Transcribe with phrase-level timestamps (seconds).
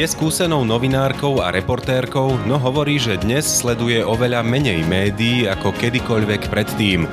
[0.00, 6.48] Je skúsenou novinárkou a reportérkou, no hovorí, že dnes sleduje oveľa menej médií ako kedykoľvek
[6.48, 7.04] predtým.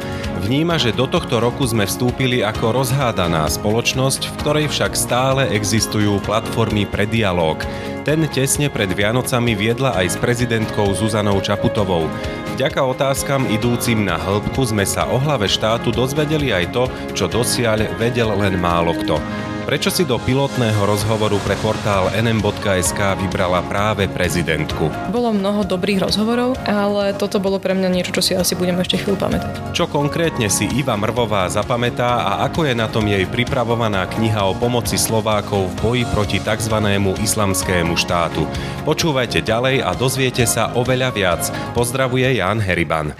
[0.47, 6.23] Vníma, že do tohto roku sme vstúpili ako rozhádaná spoločnosť, v ktorej však stále existujú
[6.23, 7.59] platformy pre dialog.
[8.07, 12.07] Ten tesne pred Vianocami viedla aj s prezidentkou Zuzanou Čaputovou.
[12.55, 17.83] Vďaka otázkam idúcim na hĺbku sme sa o hlave štátu dozvedeli aj to, čo dosiaľ
[17.99, 19.19] vedel len málo kto.
[19.67, 24.87] Prečo si do pilotného rozhovoru pre portál nm.sk vybrala práve prezidentku?
[25.11, 28.95] Bolo mnoho dobrých rozhovorov, ale toto bolo pre mňa niečo, čo si asi budem ešte
[28.95, 29.75] chvíľu pamätať.
[29.75, 34.55] Čo konkrétne si Iva Mrvová zapamätá a ako je na tom jej pripravovaná kniha o
[34.55, 36.79] pomoci Slovákov v boji proti tzv.
[37.19, 38.47] islamskému štátu?
[38.87, 41.43] Počúvajte ďalej a dozviete sa oveľa viac.
[41.75, 43.11] Pozdravuje Jan Heriban.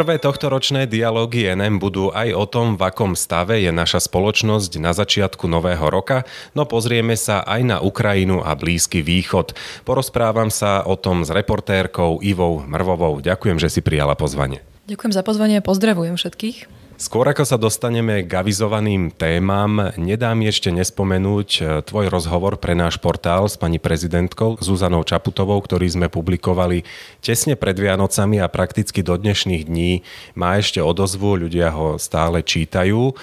[0.00, 4.96] Prvé tohtoročné dialógy NM budú aj o tom, v akom stave je naša spoločnosť na
[4.96, 6.24] začiatku nového roka,
[6.56, 9.52] no pozrieme sa aj na Ukrajinu a Blízky východ.
[9.84, 13.20] Porozprávam sa o tom s reportérkou Ivou Mrvovou.
[13.20, 14.64] Ďakujem, že si prijala pozvanie.
[14.88, 16.80] Ďakujem za pozvanie pozdravujem všetkých.
[17.00, 22.76] Skôr ako sa dostaneme k avizovaným témam, nedá mi ešte nespomenúť e, tvoj rozhovor pre
[22.76, 26.84] náš portál s pani prezidentkou Zuzanou Čaputovou, ktorý sme publikovali
[27.24, 30.04] tesne pred Vianocami a prakticky do dnešných dní
[30.36, 33.16] má ešte odozvu, ľudia ho stále čítajú.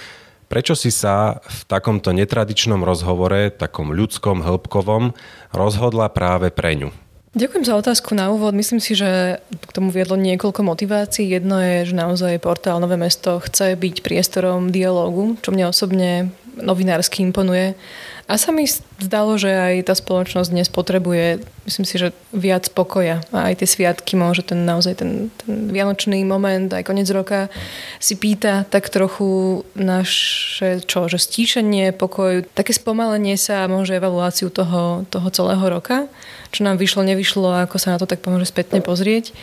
[0.49, 5.13] Prečo si sa v takomto netradičnom rozhovore, takom ľudskom, hĺbkovom,
[5.53, 7.06] rozhodla práve pre ňu?
[7.37, 8.57] Ďakujem za otázku na úvod.
[8.57, 11.29] Myslím si, že k tomu viedlo niekoľko motivácií.
[11.29, 17.21] Jedno je, že naozaj portál Nové mesto chce byť priestorom dialógu, čo mne osobne novinársky
[17.21, 17.77] imponuje.
[18.25, 18.65] A sa mi
[18.97, 23.21] zdalo, že aj tá spoločnosť dnes potrebuje, myslím si, že viac pokoja.
[23.29, 27.53] A aj tie sviatky môže ten naozaj ten, ten vianočný moment, aj koniec roka
[28.01, 35.05] si pýta tak trochu naše, čo, že stíšenie, pokoj, také spomalenie sa môže evaluáciu toho,
[35.07, 36.09] toho celého roka,
[36.57, 39.37] čo nám vyšlo, nevyšlo a ako sa na to tak pomôže spätne pozrieť.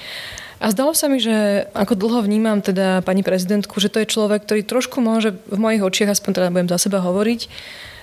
[0.59, 4.47] A zdalo sa mi, že ako dlho vnímam teda pani prezidentku, že to je človek,
[4.47, 7.47] ktorý trošku môže v mojich očiach, aspoň teda budem za seba hovoriť,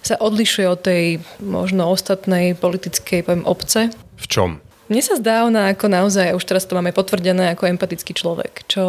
[0.02, 1.04] sa odlišuje od tej
[1.42, 3.90] možno ostatnej politickej poviem, obce.
[4.20, 4.50] V čom?
[4.92, 8.84] Mne sa zdá ona ako naozaj, už teraz to máme potvrdené, ako empatický človek, čo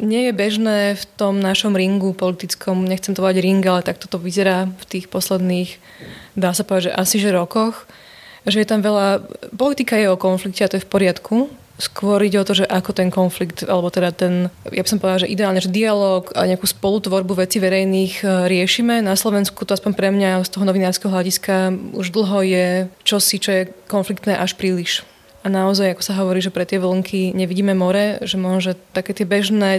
[0.00, 4.16] nie je bežné v tom našom ringu politickom, nechcem to volať ring, ale tak toto
[4.16, 5.76] vyzerá v tých posledných,
[6.40, 7.84] dá sa povedať, že asi že rokoch,
[8.50, 11.36] že je tam veľa, politika je o konflikte a to je v poriadku,
[11.76, 15.28] Skôr ide o to, že ako ten konflikt, alebo teda ten, ja by som povedala,
[15.28, 19.04] že ideálne, že dialog a nejakú spolutvorbu veci verejných e, riešime.
[19.04, 22.66] Na Slovensku to aspoň pre mňa z toho novinárskeho hľadiska už dlho je
[23.04, 23.62] čosi, čo je
[23.92, 25.04] konfliktné až príliš
[25.46, 29.22] a naozaj, ako sa hovorí, že pre tie vlnky nevidíme more, že môže také tie
[29.22, 29.78] bežné,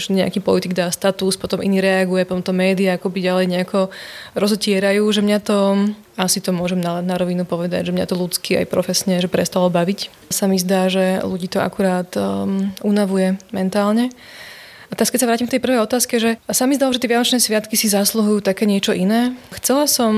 [0.00, 3.92] že nejaký politik dá status, potom iný reaguje, potom to médiá akoby ďalej nejako
[4.32, 8.64] rozotierajú, že mňa to, asi to môžem na, na rovinu povedať, že mňa to ľudsky
[8.64, 10.08] aj profesne, že prestalo baviť.
[10.32, 14.08] Sa mi zdá, že ľudí to akurát um, unavuje mentálne.
[14.88, 17.10] A teraz, keď sa vrátim k tej prvej otázke, že sa mi zdalo, že tie
[17.10, 19.32] Vianočné sviatky si zasluhujú také niečo iné.
[19.56, 20.12] Chcela som,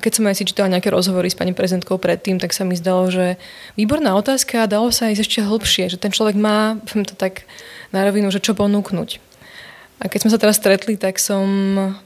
[0.00, 3.12] keď som aj si čítala nejaké rozhovory s pani prezidentkou predtým, tak sa mi zdalo,
[3.12, 3.36] že
[3.76, 7.44] výborná otázka a dalo sa ísť ešte hlbšie, že ten človek má to tak
[7.92, 9.20] na rovinu, že čo ponúknuť.
[9.98, 11.44] A keď sme sa teraz stretli, tak som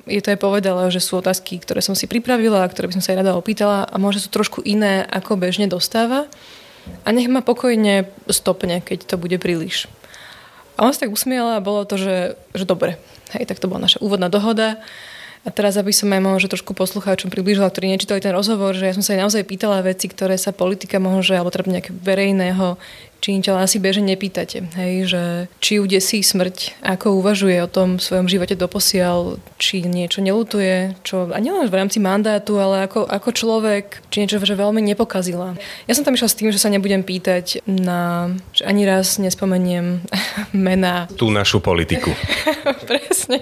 [0.09, 3.05] je to aj povedala, že sú otázky, ktoré som si pripravila a ktoré by som
[3.05, 6.25] sa aj rada opýtala a možno sú trošku iné, ako bežne dostáva.
[7.05, 9.93] A nech ma pokojne stopne, keď to bude príliš.
[10.77, 12.97] A on sa tak usmiela a bolo to, že, že dobre.
[13.37, 14.81] Hej, tak to bola naša úvodná dohoda.
[15.43, 18.95] A teraz, aby som aj možno trošku poslucháčom priblížila, ktorí nečítali ten rozhovor, že ja
[18.95, 22.79] som sa aj naozaj pýtala veci, ktoré sa politika môže, alebo teda nejakého verejného
[23.23, 24.67] činiteľa asi bežne nepýtate.
[24.75, 25.23] Hej, že
[25.63, 31.31] či ju desí smrť, ako uvažuje o tom svojom živote doposiaľ, či niečo nelutuje, čo,
[31.31, 35.55] a nielen v rámci mandátu, ale ako, ako človek, či niečo, že veľmi nepokazila.
[35.87, 40.03] Ja som tam išla s tým, že sa nebudem pýtať na, že ani raz nespomeniem
[40.51, 41.07] mená.
[41.15, 42.11] Tú našu politiku.
[42.91, 43.39] presne,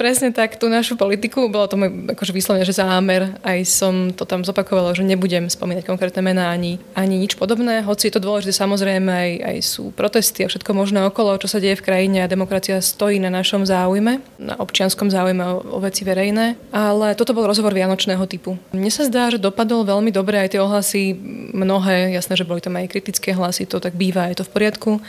[0.00, 1.52] presne tak, tú našu politiku.
[1.52, 3.36] Bolo to môj akože vyslovene, že zámer.
[3.44, 8.08] Aj som to tam zopakovala, že nebudem spomínať konkrétne mená ani, ani nič podobné, hoci
[8.08, 11.58] je to dôležité samozrejme samozrejme aj, aj sú protesty a všetko možné okolo, čo sa
[11.58, 16.06] deje v krajine a demokracia stojí na našom záujme, na občianskom záujme o, o veci
[16.06, 16.54] verejné.
[16.70, 18.54] Ale toto bol rozhovor vianočného typu.
[18.70, 21.18] Mne sa zdá, že dopadol veľmi dobre aj tie ohlasy
[21.50, 25.02] mnohé, jasné, že boli tam aj kritické hlasy, to tak býva, je to v poriadku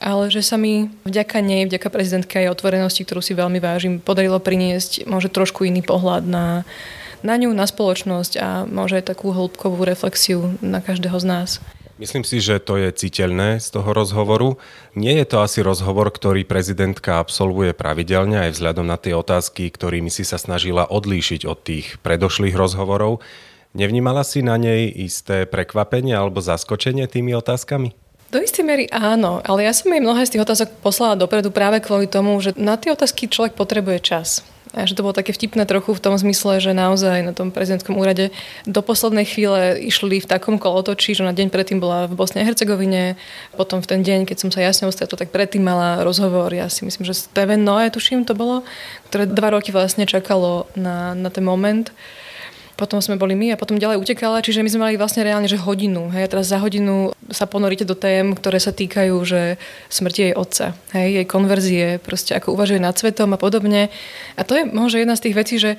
[0.00, 4.40] ale že sa mi vďaka nej, vďaka prezidentke aj otvorenosti, ktorú si veľmi vážim, podarilo
[4.40, 6.64] priniesť môže trošku iný pohľad na,
[7.20, 11.50] na ňu, na spoločnosť a môže aj takú hĺbkovú reflexiu na každého z nás.
[12.00, 14.56] Myslím si, že to je citeľné z toho rozhovoru.
[14.96, 20.08] Nie je to asi rozhovor, ktorý prezidentka absolvuje pravidelne aj vzhľadom na tie otázky, ktorými
[20.08, 23.20] si sa snažila odlíšiť od tých predošlých rozhovorov.
[23.76, 27.92] Nevnímala si na nej isté prekvapenie alebo zaskočenie tými otázkami?
[28.32, 31.84] Do istej miery áno, ale ja som jej mnohé z tých otázok poslala dopredu práve
[31.84, 34.40] kvôli tomu, že na tie otázky človek potrebuje čas.
[34.70, 37.98] A že to bolo také vtipné trochu v tom zmysle, že naozaj na tom prezidentskom
[37.98, 38.30] úrade
[38.70, 42.46] do poslednej chvíle išli v takom kolotočí, že na deň predtým bola v Bosne a
[42.46, 43.18] Hercegovine,
[43.58, 46.86] potom v ten deň, keď som sa jasne ustretla, tak predtým mala rozhovor, ja si
[46.86, 48.62] myslím, že Steven Noe, tuším to bolo,
[49.10, 51.90] ktoré dva roky vlastne čakalo na, na ten moment
[52.80, 55.60] potom sme boli my a potom ďalej utekala, čiže my sme mali vlastne reálne, že
[55.60, 56.08] hodinu.
[56.08, 59.60] Hej, a teraz za hodinu sa ponoríte do tém, ktoré sa týkajú, že
[59.92, 63.92] smrti jej otca, hej, jej konverzie, proste ako uvažuje nad svetom a podobne.
[64.34, 65.76] A to je možno jedna z tých vecí, že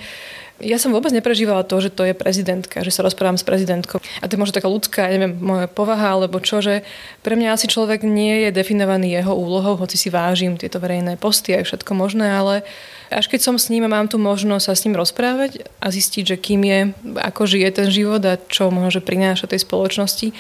[0.62, 3.98] ja som vôbec neprežívala to, že to je prezidentka, že sa rozprávam s prezidentkou.
[3.98, 6.86] A to je možno taká ľudská, neviem, moja povaha, alebo čo, že
[7.26, 11.58] pre mňa asi človek nie je definovaný jeho úlohou, hoci si vážim tieto verejné posty
[11.58, 12.64] a všetko možné, ale
[13.12, 16.24] až keď som s ním a mám tu možnosť sa s ním rozprávať a zistiť,
[16.24, 16.80] že kým je,
[17.20, 20.32] ako žije ten život a čo môže prinášať tej spoločnosti,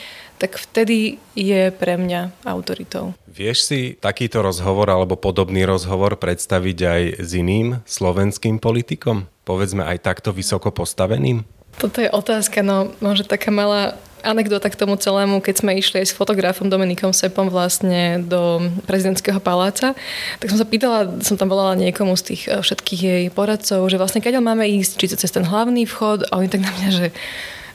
[0.42, 3.14] tak vtedy je pre mňa autoritou.
[3.30, 9.30] Vieš si takýto rozhovor alebo podobný rozhovor predstaviť aj s iným slovenským politikom?
[9.46, 11.46] Povedzme aj takto vysoko postaveným?
[11.78, 16.14] Toto je otázka, no možno taká malá anekdota k tomu celému, keď sme išli aj
[16.14, 19.98] s fotografom Dominikom Sepom vlastne do prezidentského paláca,
[20.38, 23.98] tak som sa pýtala, som tam volala niekomu z tých eh, všetkých jej poradcov, že
[23.98, 27.08] vlastne keď máme ísť, či cez ten hlavný vchod a oni tak na mňa, že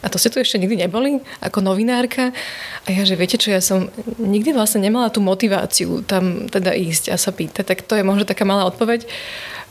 [0.06, 2.30] a to ste tu ešte nikdy neboli ako novinárka.
[2.86, 3.90] A ja, že viete čo, ja som
[4.22, 7.66] nikdy vlastne nemala tú motiváciu tam teda ísť a sa pýtať.
[7.66, 9.02] Tak to je možno taká malá odpoveď.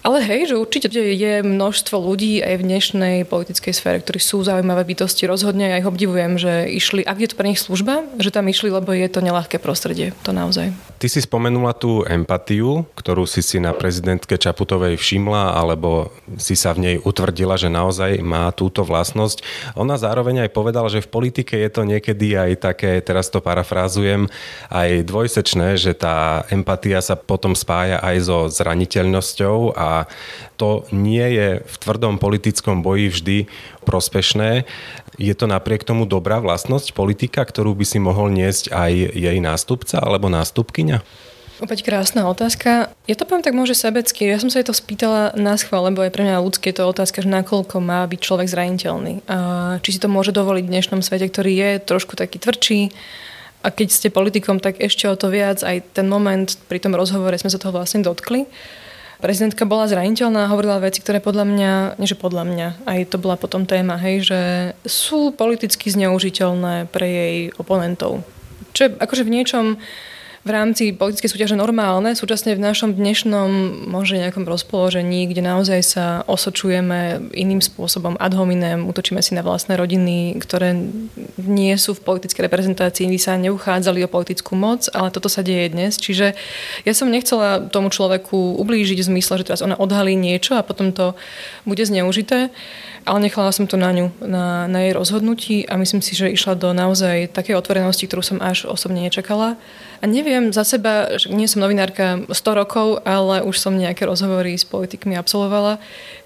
[0.05, 4.85] Ale hej, že určite je množstvo ľudí aj v dnešnej politickej sfére, ktorí sú zaujímavé
[4.85, 5.25] bytosti.
[5.25, 8.69] Rozhodne ja ich obdivujem, že išli, ak je to pre nich služba, že tam išli,
[8.69, 10.13] lebo je to nelahké prostredie.
[10.21, 10.69] To naozaj.
[11.01, 16.77] Ty si spomenula tú empatiu, ktorú si si na prezidentke Čaputovej všimla, alebo si sa
[16.77, 19.41] v nej utvrdila, že naozaj má túto vlastnosť.
[19.73, 24.29] Ona zároveň aj povedala, že v politike je to niekedy aj také, teraz to parafrázujem,
[24.69, 29.94] aj dvojsečné, že tá empatia sa potom spája aj so zraniteľnosťou a
[30.59, 33.37] to nie je v tvrdom politickom boji vždy
[33.87, 34.67] prospešné.
[35.15, 40.03] Je to napriek tomu dobrá vlastnosť politika, ktorú by si mohol niesť aj jej nástupca
[40.03, 40.99] alebo nástupkyňa?
[41.63, 42.91] Opäť krásna otázka.
[43.07, 44.27] Ja to poviem tak môže sebecky.
[44.27, 46.91] Ja som sa jej to spýtala na schvál, lebo aj pre mňa ľudské je to
[46.91, 49.23] otázka, že nakoľko má byť človek zraniteľný.
[49.79, 52.91] Či si to môže dovoliť v dnešnom svete, ktorý je trošku taký tvrdší.
[53.63, 55.63] A keď ste politikom, tak ešte o to viac.
[55.63, 58.51] Aj ten moment pri tom rozhovore sme sa toho vlastne dotkli
[59.19, 63.17] prezidentka bola zraniteľná a hovorila veci, ktoré podľa mňa, nie že podľa mňa, aj to
[63.21, 64.41] bola potom téma, hej, že
[64.83, 68.25] sú politicky zneužiteľné pre jej oponentov.
[68.75, 69.65] Čo je akože v niečom
[70.45, 73.49] v rámci politickej súťaže normálne, súčasne v našom dnešnom
[73.89, 79.73] možno nejakom rozpoložení, kde naozaj sa osočujeme iným spôsobom ad hominem, utočíme si na vlastné
[79.73, 80.77] rodiny, ktoré
[81.41, 85.73] nie sú v politickej reprezentácii, by sa neuchádzali o politickú moc, ale toto sa deje
[85.73, 85.97] dnes.
[85.97, 86.37] Čiže
[86.85, 90.93] ja som nechcela tomu človeku ublížiť v zmysle, že teraz ona odhalí niečo a potom
[90.93, 91.17] to
[91.65, 92.53] bude zneužité
[93.05, 96.57] ale nechala som to na ňu, na, na jej rozhodnutí a myslím si, že išla
[96.57, 99.61] do naozaj takej otvorenosti, ktorú som až osobne nečakala.
[100.01, 104.57] A neviem za seba, že nie som novinárka 100 rokov, ale už som nejaké rozhovory
[104.57, 105.77] s politikmi absolvovala.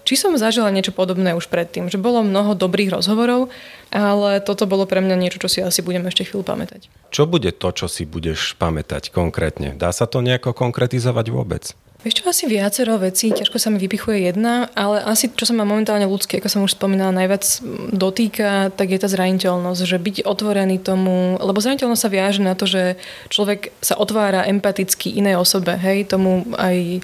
[0.07, 3.51] Či som zažila niečo podobné už predtým, že bolo mnoho dobrých rozhovorov,
[3.91, 6.87] ale toto bolo pre mňa niečo, čo si asi budem ešte chvíľu pamätať.
[7.11, 9.75] Čo bude to, čo si budeš pamätať konkrétne?
[9.75, 11.75] Dá sa to nejako konkretizovať vôbec?
[11.99, 15.67] Vieš čo, asi viacero vecí, ťažko sa mi vypichuje jedna, ale asi čo sa ma
[15.67, 17.43] momentálne ľudské, ako som už spomínala, najviac
[17.91, 22.71] dotýka, tak je tá zraniteľnosť, že byť otvorený tomu, lebo zraniteľnosť sa viaže na to,
[22.71, 22.95] že
[23.27, 27.03] človek sa otvára empaticky inej osobe, hej, tomu aj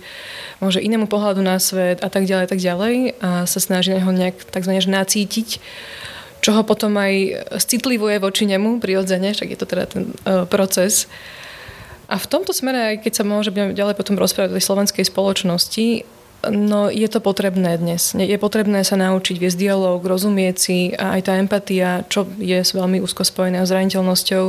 [0.63, 4.15] môže inému pohľadu na svet a tak ďalej, tak ďalej a sa snaží na neho
[4.15, 4.79] nejak tzv.
[4.79, 5.59] nacítiť
[6.45, 11.09] čo ho potom aj citlivuje voči nemu prirodzene, však je to teda ten uh, proces.
[12.05, 16.05] A v tomto smere, aj keď sa môžeme ďalej potom rozprávať o slovenskej spoločnosti,
[16.45, 18.13] No je to potrebné dnes.
[18.13, 23.01] Je potrebné sa naučiť viesť dialog, rozumieť si a aj tá empatia, čo je veľmi
[23.01, 24.43] úzko spojená s zraniteľnosťou,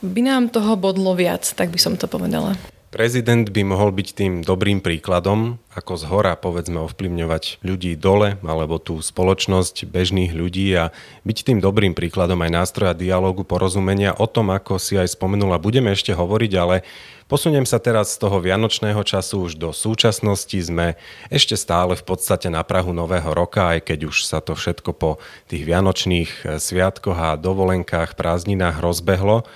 [0.00, 2.56] by nám toho bodlo viac, tak by som to povedala.
[2.92, 8.76] Prezident by mohol byť tým dobrým príkladom, ako z hora povedzme ovplyvňovať ľudí dole alebo
[8.76, 10.92] tú spoločnosť bežných ľudí a
[11.24, 15.88] byť tým dobrým príkladom aj nástroja dialógu, porozumenia o tom, ako si aj spomenula, budeme
[15.96, 16.84] ešte hovoriť, ale
[17.32, 20.60] posuniem sa teraz z toho vianočného času už do súčasnosti.
[20.60, 21.00] Sme
[21.32, 25.16] ešte stále v podstate na Prahu Nového roka, aj keď už sa to všetko po
[25.48, 29.48] tých vianočných sviatkoch a dovolenkách, prázdninách rozbehlo.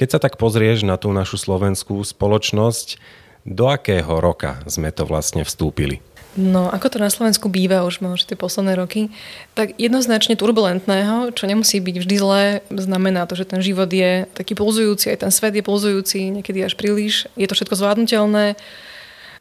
[0.00, 2.96] Keď sa tak pozrieš na tú našu slovenskú spoločnosť,
[3.44, 6.00] do akého roka sme to vlastne vstúpili?
[6.40, 9.12] No, ako to na Slovensku býva už možno tie posledné roky,
[9.52, 14.56] tak jednoznačne turbulentného, čo nemusí byť vždy zlé, znamená to, že ten život je taký
[14.56, 18.56] pulzujúci, aj ten svet je pulzujúci, niekedy až príliš, je to všetko zvládnutelné.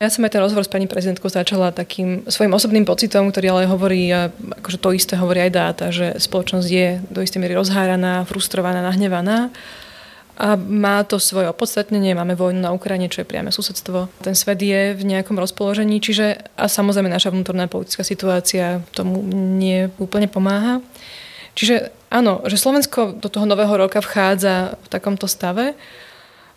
[0.03, 3.63] Ja som aj ten rozhovor s pani prezidentkou začala takým svojim osobným pocitom, ktorý ale
[3.63, 4.11] hovorí,
[4.59, 9.55] akože to isté hovorí aj dáta, že spoločnosť je do istej miery rozháraná, frustrovaná, nahnevaná
[10.39, 12.15] a má to svoje opodstatnenie.
[12.15, 14.07] Máme vojnu na Ukrajine, čo je priame susedstvo.
[14.23, 19.19] Ten svet je v nejakom rozpoložení, čiže a samozrejme naša vnútorná politická situácia tomu
[19.59, 20.79] nie úplne pomáha.
[21.59, 25.75] Čiže áno, že Slovensko do toho nového roka vchádza v takomto stave.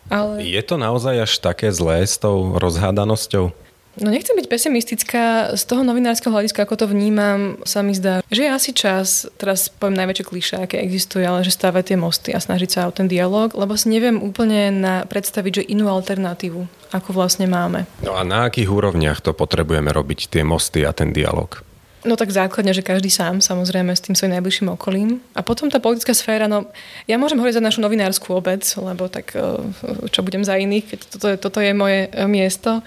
[0.07, 0.39] Ale...
[0.39, 3.62] Je to naozaj až také zlé s tou rozhádanosťou?
[3.93, 8.49] No nechcem byť pesimistická, z toho novinárskeho hľadiska, ako to vnímam, sa mi zdá, že
[8.49, 12.41] je asi čas, teraz poviem najväčšie klišé, aké existuje, ale že stávať tie mosty a
[12.41, 17.09] snažiť sa o ten dialog, lebo si neviem úplne na, predstaviť, že inú alternatívu, ako
[17.13, 17.85] vlastne máme.
[18.01, 21.61] No a na akých úrovniach to potrebujeme robiť, tie mosty a ten dialog?
[22.03, 25.23] No tak základne, že každý sám, samozrejme, s tým svojim najbližším okolím.
[25.37, 26.67] A potom tá politická sféra, no
[27.07, 29.63] ja môžem hovoriť za našu novinárskú obec, lebo tak eh,
[30.11, 32.83] čo budem za iných, keď toto, toto je moje eh, miesto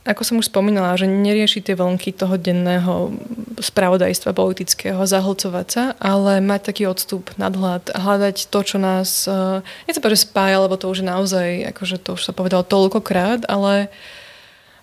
[0.00, 3.12] ako som už spomínala, že nerieši tie vlnky toho denného
[3.60, 10.00] spravodajstva politického, zahlcovať sa, ale mať taký odstup, nadhľad, hľadať to, čo nás, eh, nechcem
[10.00, 13.92] povedať, že spája, lebo to už je naozaj, akože to už sa povedalo toľkokrát, ale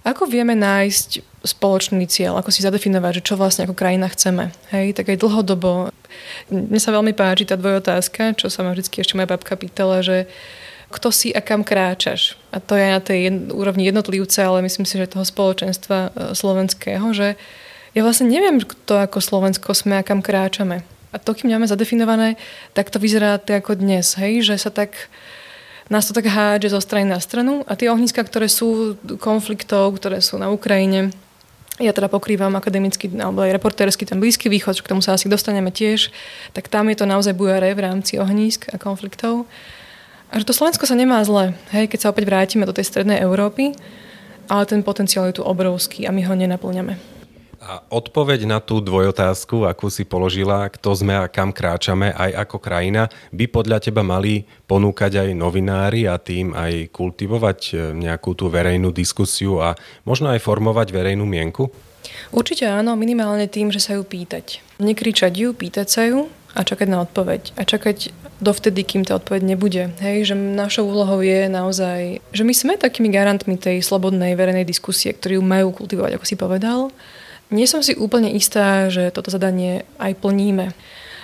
[0.05, 4.55] ako vieme nájsť spoločný cieľ, ako si zadefinovať, že čo vlastne ako krajina chceme.
[4.71, 5.91] Hej, tak aj dlhodobo.
[6.47, 10.31] Mne sa veľmi páči tá dvojotázka, čo sa ma vždy ešte moja babka pýtala, že
[10.87, 12.39] kto si a kam kráčaš.
[12.55, 16.09] A to je na tej jed- úrovni jednotlivca, ale myslím si, že toho spoločenstva e,
[16.31, 17.35] slovenského, že
[17.91, 20.85] ja vlastne neviem, kto ako Slovensko sme a kam kráčame.
[21.11, 22.37] A to, kým máme zadefinované,
[22.77, 24.43] tak to vyzerá tak ako dnes, hej?
[24.43, 25.09] že sa tak
[25.87, 30.19] nás to tak hádže zo strany na stranu a tie ohniska, ktoré sú konfliktov, ktoré
[30.19, 31.15] sú na Ukrajine,
[31.77, 35.69] ja teda pokrývam akademický alebo aj reportérsky ten Blízky východ, k tomu sa asi dostaneme
[35.69, 36.09] tiež,
[36.51, 39.45] tak tam je to naozaj bujare v rámci ohnízk a konfliktov.
[40.27, 43.23] A že to Slovensko sa nemá zle, hej, keď sa opäť vrátime do tej strednej
[43.23, 43.71] Európy,
[44.51, 47.17] ale ten potenciál je tu obrovský a my ho nenaplňame.
[47.57, 52.61] A odpoveď na tú dvojotázku, akú si položila, kto sme a kam kráčame aj ako
[52.61, 58.47] krajina, by podľa teba mali ponúkať aj novinári a tým aj kultivovať e, nejakú tú
[58.47, 59.73] verejnú diskusiu a
[60.05, 61.67] možno aj formovať verejnú mienku?
[62.29, 64.61] Určite áno, minimálne tým, že sa ju pýtať.
[64.77, 67.57] Nekričať ju, pýtať sa ju a čakať na odpoveď.
[67.57, 69.89] A čakať dovtedy, kým tá odpoveď nebude.
[70.01, 75.13] Hej, že našou úlohou je naozaj, že my sme takými garantmi tej slobodnej verejnej diskusie,
[75.13, 76.79] ktorú majú kultivovať, ako si povedal.
[77.49, 80.75] Nie som si úplne istá, že toto zadanie aj plníme.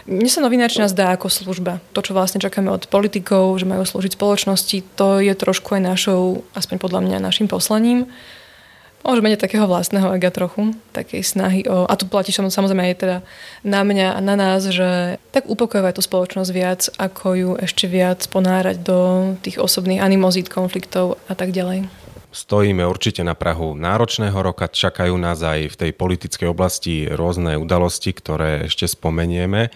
[0.04, 1.80] Mne sa novináčina zdá ako služba.
[1.96, 6.44] To, čo vlastne čakáme od politikov, že majú slúžiť spoločnosti, to je trošku aj našou,
[6.52, 8.12] aspoň podľa mňa, našim poslaním.
[9.04, 11.84] Môžeme mať takého vlastného ega trochu, takej snahy o...
[11.84, 13.18] A tu platí samozrejme aj teda
[13.68, 18.24] na mňa a na nás, že tak upokojovať tú spoločnosť viac, ako ju ešte viac
[18.32, 19.00] ponárať do
[19.44, 21.92] tých osobných animozít, konfliktov a tak ďalej.
[22.34, 28.10] Stojíme určite na Prahu náročného roka, čakajú nás aj v tej politickej oblasti rôzne udalosti,
[28.10, 29.70] ktoré ešte spomenieme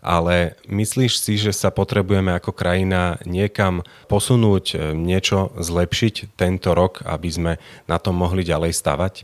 [0.00, 7.04] ale myslíš si, že sa potrebujeme ako krajina niekam posunúť, e, niečo zlepšiť tento rok,
[7.04, 7.52] aby sme
[7.84, 9.14] na tom mohli ďalej stavať?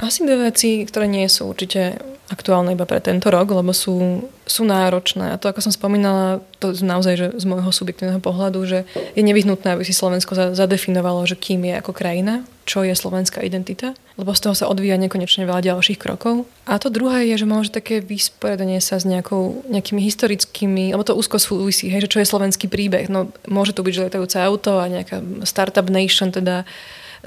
[0.00, 4.62] Asi dve veci, ktoré nie sú určite aktuálne iba pre tento rok, lebo sú, sú
[4.62, 5.34] náročné.
[5.34, 8.78] A to, ako som spomínala, to naozaj že z môjho subjektívneho pohľadu, že
[9.18, 13.98] je nevyhnutné, aby si Slovensko zadefinovalo, že kým je ako krajina, čo je slovenská identita,
[14.14, 16.46] lebo z toho sa odvíja nekonečne veľa ďalších krokov.
[16.70, 21.18] A to druhé je, že môže také vysporiadanie sa s nejakou, nejakými historickými, lebo to
[21.18, 23.10] úzko súvisí, hej, že čo je slovenský príbeh.
[23.10, 26.62] No, môže to byť, že letajúce auto a nejaká startup nation, teda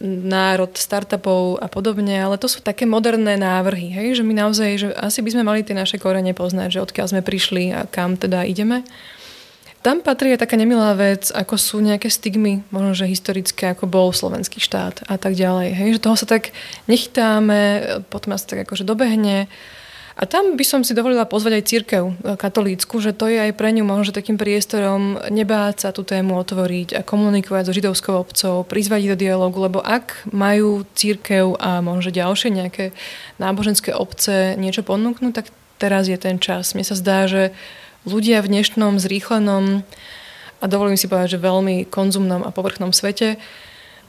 [0.02, 4.88] národ startupov a podobne, ale to sú také moderné návrhy, hej, že my naozaj, že
[4.98, 8.42] asi by sme mali tie naše korene poznať, že odkiaľ sme prišli a kam teda
[8.42, 8.82] ideme.
[9.84, 14.16] Tam patrí aj taká nemilá vec, ako sú nejaké stigmy, možno že historické, ako bol
[14.16, 15.76] slovenský štát a tak ďalej.
[15.76, 16.56] Hej, že toho sa tak
[16.88, 19.52] nechytáme, potom nás tak akože dobehne.
[20.14, 23.58] A tam by som si dovolila pozvať aj církev e, katolícku, že to je aj
[23.58, 28.70] pre ňu možno takým priestorom nebáť sa tú tému otvoriť a komunikovať so židovskou obcov,
[28.70, 32.86] prizvať ich do dialogu, lebo ak majú církev a možno ďalšie nejaké
[33.42, 35.50] náboženské obce niečo ponúknuť, tak
[35.82, 36.78] teraz je ten čas.
[36.78, 37.50] Mne sa zdá, že
[38.06, 39.82] ľudia v dnešnom zrýchlenom
[40.62, 43.42] a dovolím si povedať, že veľmi konzumnom a povrchnom svete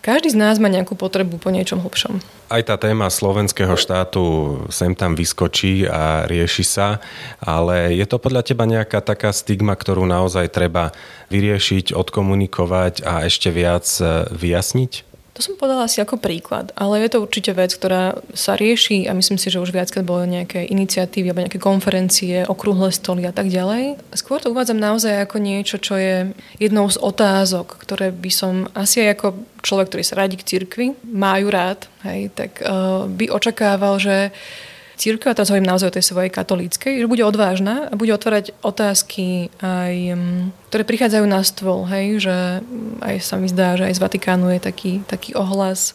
[0.05, 2.21] každý z nás má nejakú potrebu po niečom hlbšom.
[2.53, 4.23] Aj tá téma slovenského štátu
[4.69, 7.01] sem tam vyskočí a rieši sa,
[7.41, 10.93] ale je to podľa teba nejaká taká stigma, ktorú naozaj treba
[11.33, 15.14] vyriešiť, odkomunikovať a ešte viac e, vyjasniť?
[15.35, 19.19] To som povedala asi ako príklad, ale je to určite vec, ktorá sa rieši a
[19.19, 23.51] myslím si, že už viackrát boli nejaké iniciatívy alebo nejaké konferencie, okrúhle stoly a tak
[23.51, 23.99] ďalej.
[24.15, 26.31] Skôr to uvádzam naozaj ako niečo, čo je
[26.63, 29.27] jednou z otázok, ktoré by som asi aj ako
[29.67, 34.31] človek, ktorý sa radí k cirkvi, majú rád, hej, tak uh, by očakával, že
[34.97, 38.55] církev, a teraz hovorím naozaj o tej svojej katolíckej, že bude odvážna a bude otvárať
[38.63, 42.37] otázky aj, mm, ktoré prichádzajú na stôl, hej, že
[43.03, 45.93] aj sa mi zdá, že aj z Vatikánu je taký, taký ohlas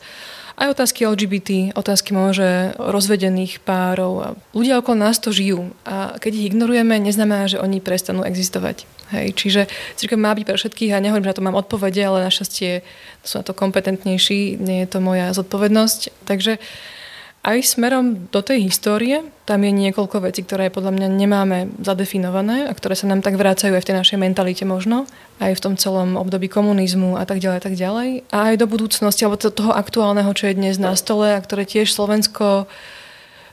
[0.59, 4.35] aj otázky LGBT, otázky môže rozvedených párov.
[4.51, 8.83] Ľudia okolo nás to žijú a keď ich ignorujeme, neznamená, že oni prestanú existovať.
[9.15, 9.61] Hej, čiže
[9.95, 12.83] církev má byť pre všetkých a nehovorím, že na to mám odpovede, ale našťastie
[13.23, 16.27] sú na to kompetentnejší, nie je to moja zodpovednosť.
[16.27, 16.59] Takže
[17.39, 22.75] aj smerom do tej histórie, tam je niekoľko vecí, ktoré podľa mňa nemáme zadefinované a
[22.75, 25.07] ktoré sa nám tak vrácajú aj v tej našej mentalite možno,
[25.39, 28.09] aj v tom celom období komunizmu a tak ďalej a tak ďalej.
[28.35, 31.95] A aj do budúcnosti, alebo toho aktuálneho, čo je dnes na stole a ktoré tiež
[31.95, 32.67] Slovensko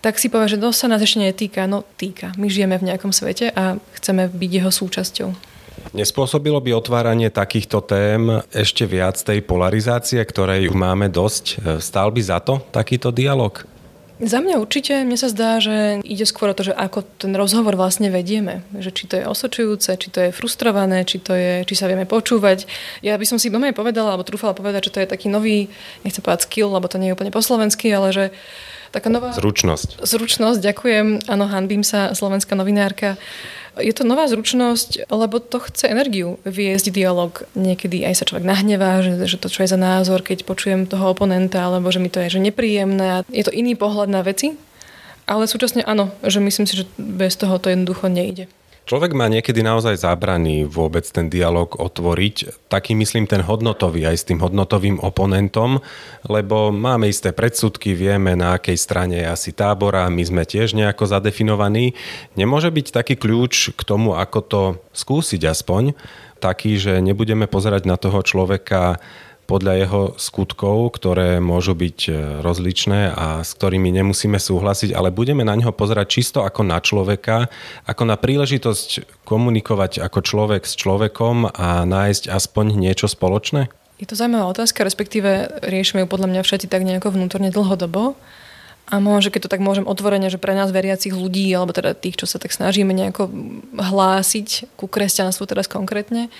[0.05, 1.67] tak si povie, že to sa nás ešte netýka.
[1.67, 2.31] No týka.
[2.39, 5.29] My žijeme v nejakom svete a chceme byť jeho súčasťou.
[5.99, 11.59] Nespôsobilo by otváranie takýchto tém ešte viac tej polarizácie, ktorej máme dosť?
[11.83, 13.67] Stál by za to takýto dialog?
[14.17, 17.77] Za mňa určite, mne sa zdá, že ide skôr o to, že ako ten rozhovor
[17.77, 18.65] vlastne vedieme.
[18.73, 22.09] Že či to je osočujúce, či to je frustrované, či, to je, či sa vieme
[22.09, 22.65] počúvať.
[23.05, 25.69] Ja by som si doma povedala, alebo trúfala povedať, že to je taký nový,
[26.01, 28.25] nechcem povedať skill, lebo to nie je úplne po slovensky, ale že
[28.89, 29.37] taká nová...
[29.37, 30.01] Zručnosť.
[30.01, 31.29] Zručnosť, ďakujem.
[31.29, 33.21] Áno, hanbím sa, slovenská novinárka
[33.77, 37.45] je to nová zručnosť, lebo to chce energiu viesť dialog.
[37.53, 41.13] Niekedy aj sa človek nahnevá, že, že to čo je za názor, keď počujem toho
[41.13, 43.29] oponenta, alebo že mi to je že nepríjemné.
[43.29, 44.57] Je to iný pohľad na veci,
[45.29, 48.49] ale súčasne áno, že myslím si, že bez toho to jednoducho nejde.
[48.87, 54.27] Človek má niekedy naozaj zábraný vôbec ten dialog otvoriť, taký myslím ten hodnotový aj s
[54.31, 55.83] tým hodnotovým oponentom,
[56.23, 61.03] lebo máme isté predsudky, vieme na akej strane je asi tábora, my sme tiež nejako
[61.03, 61.99] zadefinovaní.
[62.39, 64.63] Nemôže byť taký kľúč k tomu, ako to
[64.95, 65.91] skúsiť aspoň,
[66.39, 69.03] taký, že nebudeme pozerať na toho človeka
[69.47, 75.47] podľa jeho skutkov, ktoré môžu byť e, rozličné a s ktorými nemusíme súhlasiť, ale budeme
[75.47, 77.47] na neho pozerať čisto ako na človeka,
[77.87, 83.71] ako na príležitosť komunikovať ako človek s človekom a nájsť aspoň niečo spoločné?
[83.97, 88.13] Je to zaujímavá otázka, respektíve riešime ju podľa mňa všetci tak nejako vnútorne dlhodobo.
[88.87, 92.23] A možno, keď to tak môžem otvorene, že pre nás veriacich ľudí, alebo teda tých,
[92.23, 93.27] čo sa tak snažíme nejako
[93.75, 96.31] hlásiť ku kresťanstvu teraz konkrétne,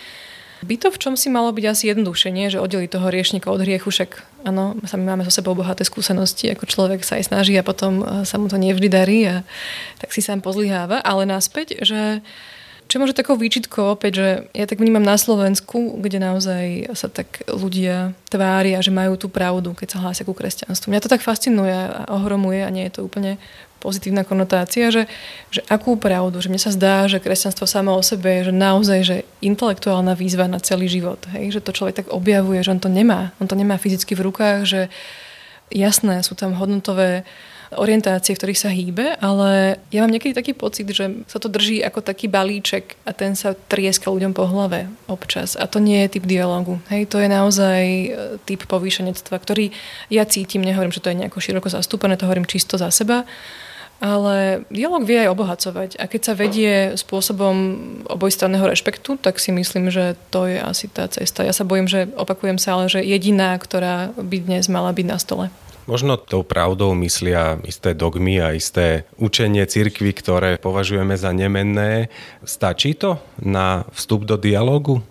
[0.67, 2.51] by to v čom si malo byť asi jednoduchšie, nie?
[2.51, 6.67] že oddeliť toho riešnika od hriechu, však áno, sami máme so sebou bohaté skúsenosti, ako
[6.67, 9.47] človek sa aj snaží a potom e, sa mu to nevždy darí a
[10.03, 12.21] tak si sám pozlyháva, ale naspäť, že
[12.87, 17.43] čo môže takou výčitkou opäť, že ja tak vnímam na Slovensku, kde naozaj sa tak
[17.51, 20.95] ľudia tvária, že majú tú pravdu, keď sa hlásia ku kresťanstvu.
[20.95, 23.43] Mňa to tak fascinuje a ohromuje a nie je to úplne
[23.83, 25.07] pozitívna konotácia, že,
[25.53, 28.99] že akú pravdu, že mne sa zdá, že kresťanstvo samo o sebe je že naozaj
[29.05, 31.21] že intelektuálna výzva na celý život.
[31.35, 31.59] Hej?
[31.59, 33.37] Že to človek tak objavuje, že on to nemá.
[33.43, 34.81] On to nemá fyzicky v rukách, že
[35.71, 37.27] jasné, sú tam hodnotové
[37.75, 41.83] orientácie, v ktorých sa hýbe, ale ja mám niekedy taký pocit, že sa to drží
[41.83, 45.59] ako taký balíček a ten sa trieska ľuďom po hlave občas.
[45.59, 46.79] A to nie je typ dialogu.
[46.87, 48.09] Hej, to je naozaj e,
[48.47, 49.75] typ povýšenectva, ktorý
[50.15, 53.27] ja cítim, nehovorím, že to je nejako široko zastúpené, to hovorím čisto za seba,
[53.97, 55.91] ale dialog vie aj obohacovať.
[55.97, 57.55] A keď sa vedie spôsobom
[58.13, 61.49] obojstranného rešpektu, tak si myslím, že to je asi tá cesta.
[61.49, 65.17] Ja sa bojím, že opakujem sa, ale že jediná, ktorá by dnes mala byť na
[65.17, 65.47] stole.
[65.87, 72.11] Možno tou pravdou myslia isté dogmy a isté učenie cirkvy, ktoré považujeme za nemenné.
[72.43, 75.07] Stačí to na vstup do dialogu?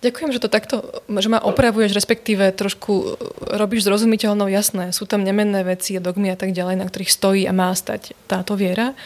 [0.00, 3.20] Ďakujem, že to takto, že ma opravuješ, respektíve trošku
[3.52, 7.52] robíš zrozumiteľnou, jasné, sú tam nemenné veci, dogmy a tak ďalej, na ktorých stojí a
[7.52, 8.96] má stať táto viera.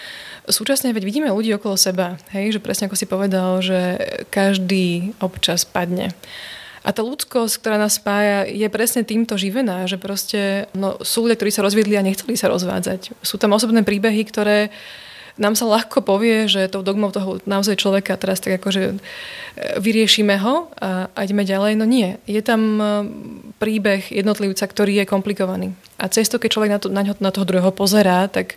[0.47, 3.99] Súčasne veď vidíme ľudí okolo seba, hej, že presne ako si povedal, že
[4.31, 6.15] každý občas padne.
[6.85, 11.41] A tá ľudskosť, ktorá nás spája, je presne týmto živená, že proste no, sú ľudia,
[11.41, 13.17] ktorí sa rozviedli a nechceli sa rozvádzať.
[13.25, 14.69] Sú tam osobné príbehy, ktoré
[15.35, 18.97] nám sa ľahko povie, že tou dogmou toho naozaj človeka teraz tak akože e,
[19.83, 21.75] vyriešime ho a, a ideme ďalej.
[21.75, 22.23] No nie.
[22.31, 22.85] Je tam e,
[23.59, 25.75] príbeh jednotlivca, ktorý je komplikovaný.
[25.99, 28.55] A cesto, keď človek na, to, na, na toho druhého pozerá, tak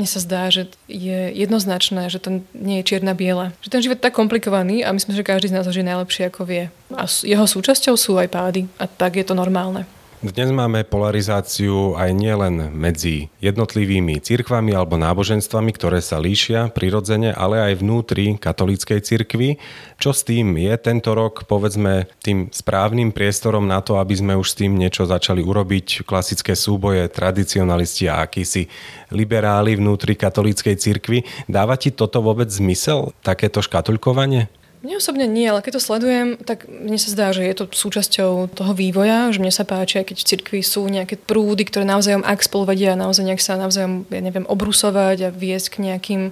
[0.00, 3.52] mne sa zdá, že je jednoznačné, že to nie je čierna-biela.
[3.60, 6.32] Že ten život je tak komplikovaný a myslím, že každý z nás ho žije najlepšie,
[6.32, 6.72] ako vie.
[6.96, 9.84] A jeho súčasťou sú aj pády a tak je to normálne.
[10.20, 17.56] Dnes máme polarizáciu aj nielen medzi jednotlivými cirkvami alebo náboženstvami, ktoré sa líšia prirodzene, ale
[17.64, 19.56] aj vnútri katolíckej cirkvi.
[19.96, 24.52] Čo s tým je tento rok, povedzme, tým správnym priestorom na to, aby sme už
[24.52, 26.04] s tým niečo začali urobiť?
[26.04, 28.68] Klasické súboje, tradicionalisti a akýsi
[29.08, 31.24] liberáli vnútri katolíckej cirkvi.
[31.48, 34.52] Dáva ti toto vôbec zmysel, takéto škatulkovanie?
[34.80, 38.48] Mne osobne nie, ale keď to sledujem, tak mne sa zdá, že je to súčasťou
[38.48, 42.40] toho vývoja, že mne sa páči, keď v cirkvi sú nejaké prúdy, ktoré navzájom, ak
[42.40, 46.22] spolu vedia, naozaj nejak sa navzájom, ja neviem, obrusovať a viesť k nejakým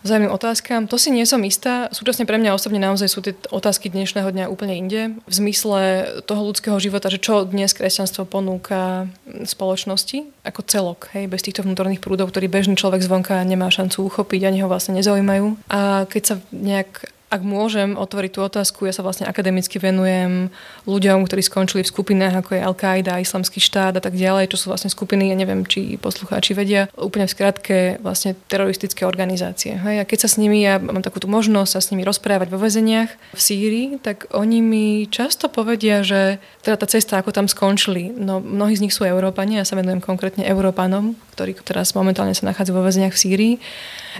[0.00, 0.88] vzájomným otázkam.
[0.88, 1.92] To si nie som istá.
[1.92, 5.20] Súčasne pre mňa osobne naozaj sú tie otázky dnešného dňa úplne inde.
[5.28, 9.12] V zmysle toho ľudského života, že čo dnes kresťanstvo ponúka
[9.44, 14.48] spoločnosti ako celok, hej, bez týchto vnútorných prúdov, ktorý bežný človek zvonka nemá šancu uchopiť,
[14.48, 15.68] ani ho vlastne nezaujímajú.
[15.68, 20.50] A keď sa nejak ak môžem otvoriť tú otázku, ja sa vlastne akademicky venujem
[20.82, 24.66] ľuďom, ktorí skončili v skupinách ako je Al-Qaida, Islamský štát a tak ďalej, čo sú
[24.74, 29.78] vlastne skupiny, ja neviem, či poslucháči vedia, úplne v skratke vlastne teroristické organizácie.
[29.78, 30.02] Hej?
[30.02, 33.10] A keď sa s nimi, ja mám takúto možnosť sa s nimi rozprávať vo väzeniach
[33.30, 38.42] v Sýrii, tak oni mi často povedia, že teda tá cesta, ako tam skončili, no
[38.42, 42.74] mnohí z nich sú Európani, ja sa venujem konkrétne Európanom, ktorí teraz momentálne sa nachádzajú
[42.74, 43.54] vo väzeniach v Sýrii.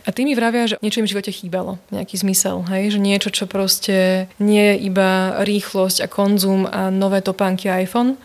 [0.07, 2.95] A tí mi vravia, že niečo im v živote chýbalo, nejaký zmysel, hej?
[2.95, 8.21] že niečo, čo proste nie je iba rýchlosť a konzum a nové topánky iPhone,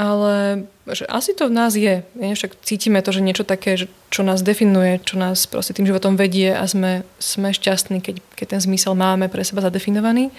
[0.00, 2.02] ale že asi to v nás je.
[2.18, 6.50] Však cítime to, že niečo také, čo nás definuje, čo nás proste tým životom vedie
[6.50, 10.34] a sme, sme šťastní, keď, keď ten zmysel máme pre seba zadefinovaný.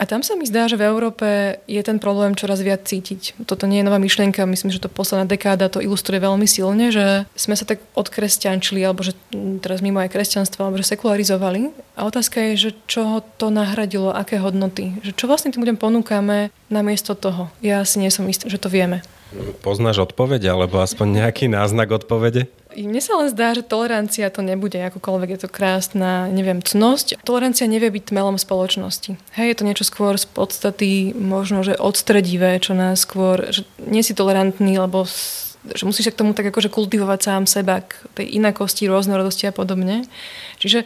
[0.00, 3.38] A tam sa mi zdá, že v Európe je ten problém čoraz viac cítiť.
[3.46, 7.28] Toto nie je nová myšlienka, myslím, že to posledná dekáda to ilustruje veľmi silne, že
[7.38, 9.14] sme sa tak odkresťančili, alebo že
[9.62, 11.70] teraz mimo aj kresťanstvo, alebo že sekularizovali.
[11.94, 14.98] A otázka je, že čo to nahradilo, aké hodnoty.
[15.06, 17.54] Že čo vlastne tým ľuďom ponúkame namiesto toho.
[17.62, 19.06] Ja si nie som istý, že to vieme.
[19.64, 22.52] Poznáš odpoveď, alebo aspoň nejaký náznak odpovede?
[22.76, 27.20] Mne sa len zdá, že tolerancia to nebude akokoľvek, je to krásna, neviem, cnosť.
[27.22, 29.16] Tolerancia nevie byť tmelom spoločnosti.
[29.36, 34.00] Hej, je to niečo skôr z podstaty, možno, že odstredivé, čo nás skôr, že nie
[34.00, 35.04] si tolerantný, lebo
[35.62, 39.54] že musíš sa k tomu tak akože kultivovať sám seba, k tej inakosti, rôznorodosti a
[39.54, 40.02] podobne.
[40.58, 40.82] Čiže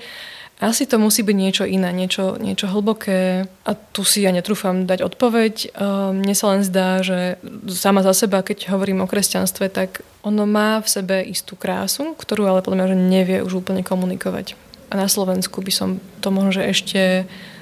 [0.56, 5.04] asi to musí byť niečo iné, niečo, niečo hlboké a tu si ja netrúfam dať
[5.04, 5.54] odpoveď.
[5.76, 7.36] Ehm, mne sa len zdá, že
[7.68, 12.48] sama za seba, keď hovorím o kresťanstve, tak ono má v sebe istú krásu, ktorú
[12.48, 14.56] ale podľa mňa že nevie už úplne komunikovať.
[14.88, 17.02] A na Slovensku by som to možno že ešte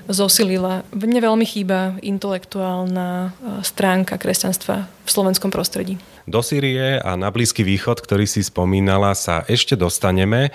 [0.06, 0.86] zosilila.
[0.94, 3.28] Mne veľmi chýba intelektuálna e,
[3.64, 6.00] stránka kresťanstva v slovenskom prostredí.
[6.24, 10.48] Do Sýrie a na Blízky východ, ktorý si spomínala, sa ešte dostaneme,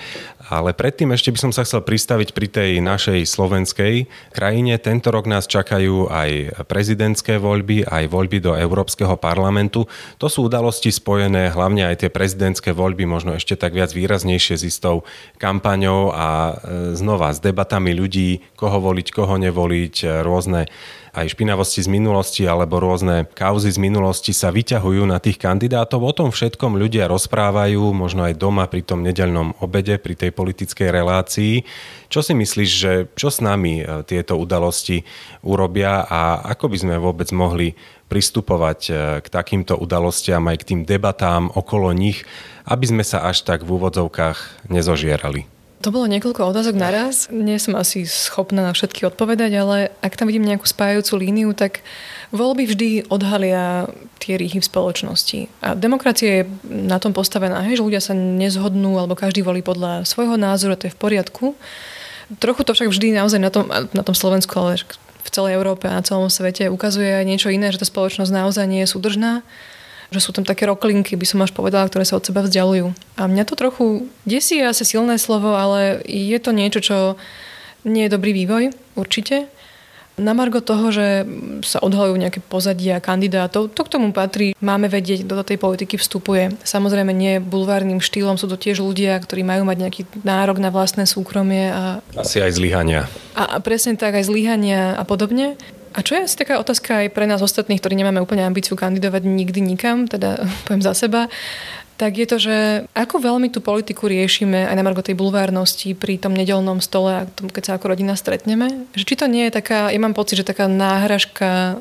[0.50, 4.82] ale predtým ešte by som sa chcel pristaviť pri tej našej slovenskej krajine.
[4.82, 9.86] Tento rok nás čakajú aj prezidentské voľby, aj voľby do Európskeho parlamentu.
[10.18, 14.66] To sú udalosti spojené, hlavne aj tie prezidentské voľby, možno ešte tak viac výraznejšie s
[14.66, 15.06] istou
[15.38, 16.54] kampaňou a e,
[16.98, 20.66] znova s debatami ľudí, koho voliť, koho nevoliť, rôzne
[21.14, 26.02] aj špinavosti z minulosti alebo rôzne kauzy z minulosti sa vyťahujú na tých kandidátov.
[26.06, 30.90] O tom všetkom ľudia rozprávajú, možno aj doma pri tom nedeľnom obede, pri tej politickej
[30.94, 31.66] relácii.
[32.10, 35.06] Čo si myslíš, že čo s nami e, tieto udalosti
[35.46, 37.78] urobia a ako by sme vôbec mohli
[38.10, 38.92] pristupovať e,
[39.22, 42.26] k takýmto udalostiam aj k tým debatám okolo nich,
[42.66, 45.59] aby sme sa až tak v úvodzovkách nezožierali?
[45.80, 47.32] To bolo niekoľko otázok naraz.
[47.32, 51.88] Nie som asi schopná na všetky odpovedať, ale ak tam vidím nejakú spájajúcu líniu, tak
[52.36, 53.88] voľby vždy odhalia
[54.20, 55.40] tie rýchy v spoločnosti.
[55.64, 60.04] A demokracia je na tom postavená, hej, že ľudia sa nezhodnú, alebo každý volí podľa
[60.04, 61.56] svojho názoru, to je v poriadku.
[62.44, 64.84] Trochu to však vždy naozaj na tom, na tom Slovensku, ale
[65.24, 68.84] v celej Európe a na celom svete ukazuje niečo iné, že tá spoločnosť naozaj nie
[68.84, 69.48] je súdržná
[70.10, 72.94] že sú tam také roklinky, by som až povedala, ktoré sa od seba vzdialujú.
[73.18, 76.98] A mňa to trochu desí, je asi silné slovo, ale je to niečo, čo
[77.86, 79.48] nie je dobrý vývoj, určite.
[80.20, 81.24] Na margo toho, že
[81.64, 84.52] sa odhalujú nejaké pozadia kandidátov, to k tomu patrí.
[84.60, 86.60] Máme vedieť, kto do tej politiky vstupuje.
[86.60, 91.08] Samozrejme nie bulvárnym štýlom, sú to tiež ľudia, ktorí majú mať nejaký nárok na vlastné
[91.08, 91.72] súkromie.
[91.72, 92.04] A...
[92.20, 93.08] Asi aj zlyhania.
[93.32, 95.56] A, a presne tak, aj zlyhania a podobne.
[95.94, 99.26] A čo je asi taká otázka aj pre nás ostatných, ktorí nemáme úplne ambíciu kandidovať
[99.26, 101.32] nikdy nikam, teda poviem za seba,
[102.00, 102.56] tak je to, že
[102.96, 107.64] ako veľmi tú politiku riešime aj na margo tej bulvárnosti pri tom nedelnom stole keď
[107.64, 108.88] sa ako rodina stretneme.
[108.96, 111.76] Že či to nie je taká, ja mám pocit, že taká náhražka,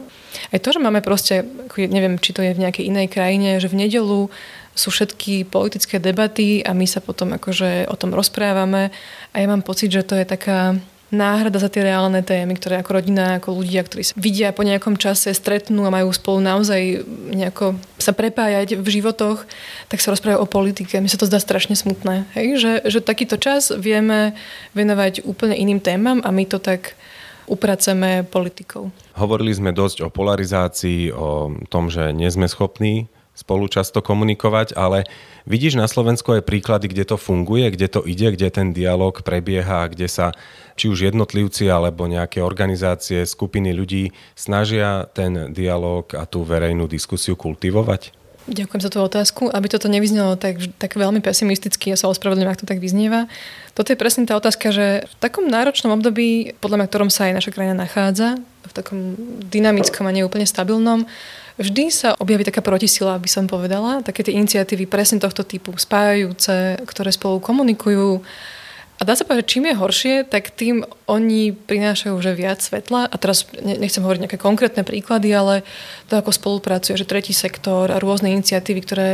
[0.50, 1.46] aj to, že máme proste,
[1.78, 4.26] neviem, či to je v nejakej inej krajine, že v nedelu
[4.74, 8.90] sú všetky politické debaty a my sa potom akože o tom rozprávame
[9.30, 13.00] a ja mám pocit, že to je taká náhrada za tie reálne témy, ktoré ako
[13.00, 17.80] rodina, ako ľudia, ktorí sa vidia po nejakom čase, stretnú a majú spolu naozaj nejako
[17.96, 19.48] sa prepájať v životoch,
[19.88, 21.00] tak sa rozprávajú o politike.
[21.00, 22.28] Mi sa to zdá strašne smutné.
[22.36, 22.60] Hej?
[22.60, 24.36] Že, že takýto čas vieme
[24.76, 26.96] venovať úplne iným témam a my to tak
[27.48, 28.92] upraceme politikou.
[29.16, 35.06] Hovorili sme dosť o polarizácii, o tom, že nie sme schopní spolu často komunikovať, ale
[35.46, 39.86] vidíš na Slovensku aj príklady, kde to funguje, kde to ide, kde ten dialog prebieha,
[39.86, 40.34] kde sa
[40.74, 47.38] či už jednotlivci alebo nejaké organizácie, skupiny ľudí snažia ten dialog a tú verejnú diskusiu
[47.38, 48.18] kultivovať?
[48.48, 49.42] Ďakujem za tú otázku.
[49.52, 53.28] Aby toto nevyznelo tak, tak veľmi pesimisticky, ja sa ospravedlňujem, ak to tak vyznieva.
[53.76, 57.44] Toto je presne tá otázka, že v takom náročnom období, podľa mňa, ktorom sa aj
[57.44, 58.98] naša krajina nachádza, v takom
[59.52, 61.04] dynamickom a neúplne stabilnom,
[61.58, 66.80] vždy sa objaví taká protisila, by som povedala, také tie iniciatívy presne tohto typu, spájajúce,
[66.86, 68.22] ktoré spolu komunikujú.
[68.98, 73.06] A dá sa povedať, že čím je horšie, tak tým oni prinášajú už viac svetla.
[73.06, 75.62] A teraz nechcem hovoriť nejaké konkrétne príklady, ale
[76.10, 79.08] to ako spolupracuje, že tretí sektor a rôzne iniciatívy, ktoré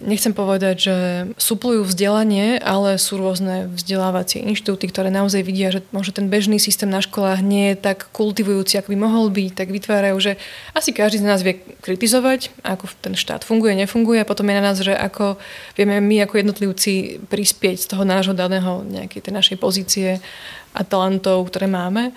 [0.00, 0.96] nechcem povedať, že
[1.40, 6.90] suplujú vzdelanie, ale sú rôzne vzdelávacie inštitúty, ktoré naozaj vidia, že možno ten bežný systém
[6.90, 10.32] na školách nie je tak kultivujúci, ako by mohol byť, tak vytvárajú, že
[10.76, 14.64] asi každý z nás vie kritizovať, ako ten štát funguje, nefunguje a potom je na
[14.64, 15.40] nás, že ako
[15.78, 20.20] vieme my ako jednotlivci prispieť z toho nášho daného nejakej tej našej pozície
[20.76, 22.12] a talentov, ktoré máme.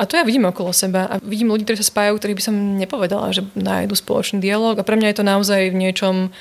[0.00, 2.56] A to ja vidím okolo seba a vidím ľudí, ktorí sa spájajú, ktorí by som
[2.80, 6.32] nepovedala, že nájdu spoločný dialog a pre mňa je to naozaj v niečom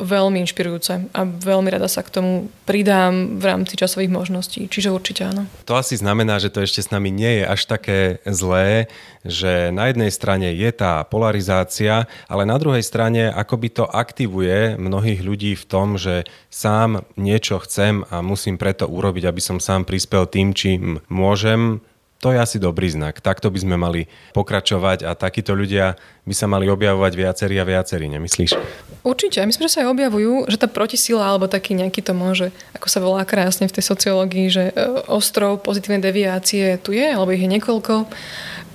[0.00, 2.32] veľmi inšpirujúce a veľmi rada sa k tomu
[2.64, 4.66] pridám v rámci časových možností.
[4.66, 5.46] Čiže určite áno.
[5.68, 8.88] To asi znamená, že to ešte s nami nie je až také zlé,
[9.20, 15.20] že na jednej strane je tá polarizácia, ale na druhej strane akoby to aktivuje mnohých
[15.20, 20.24] ľudí v tom, že sám niečo chcem a musím preto urobiť, aby som sám prispel
[20.24, 21.84] tým, čím môžem
[22.20, 23.24] to je asi dobrý znak.
[23.24, 24.04] Takto by sme mali
[24.36, 25.96] pokračovať a takíto ľudia
[26.28, 28.60] by sa mali objavovať viacerí a viacerí, nemyslíš?
[29.00, 29.40] Určite.
[29.48, 33.00] Myslím, že sa aj objavujú, že tá protisila alebo taký nejaký to môže, ako sa
[33.00, 34.72] volá krásne v tej sociológii, že e,
[35.08, 38.04] ostrov pozitívnej deviácie tu je, alebo ich je niekoľko.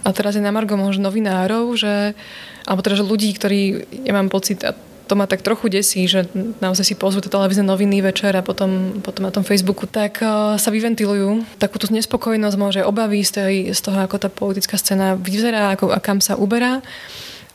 [0.06, 2.18] A teraz je na Margo možno novinárov, že,
[2.66, 3.62] alebo teda, že ľudí, ktorí,
[4.10, 4.74] ja mám pocit, a
[5.06, 6.26] to ma tak trochu desí, že
[6.60, 10.58] naozaj si pozrú tie televízne noviny večer a potom, potom na tom Facebooku, tak uh,
[10.58, 15.14] sa vyventilujú takú tú nespokojnosť, môže obavy z, tej, z toho, ako tá politická scéna
[15.14, 16.82] vyzerá ako, a kam sa uberá.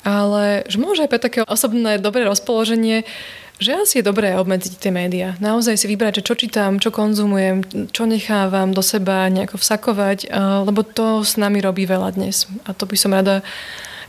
[0.00, 3.04] Ale že môže aj pre také osobné dobré rozpoloženie,
[3.60, 5.36] že asi je dobré obmedziť tie médiá.
[5.36, 7.60] Naozaj si vybrať, že čo čítam, čo konzumujem,
[7.92, 10.32] čo nechávam do seba nejako vsakovať,
[10.64, 12.48] lebo to s nami robí veľa dnes.
[12.64, 13.44] A to by som rada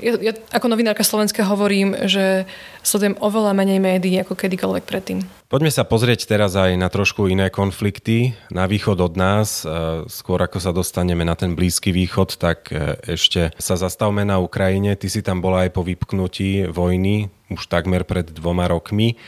[0.01, 2.49] ja, ja ako novinárka Slovenska hovorím, že
[2.81, 5.21] sledujem oveľa menej médií ako kedykoľvek predtým.
[5.47, 9.67] Poďme sa pozrieť teraz aj na trošku iné konflikty na východ od nás.
[10.09, 14.95] Skôr ako sa dostaneme na ten Blízky východ, tak e, ešte sa zastavme na Ukrajine.
[14.95, 19.19] Ty si tam bola aj po vypknutí vojny, už takmer pred dvoma rokmi.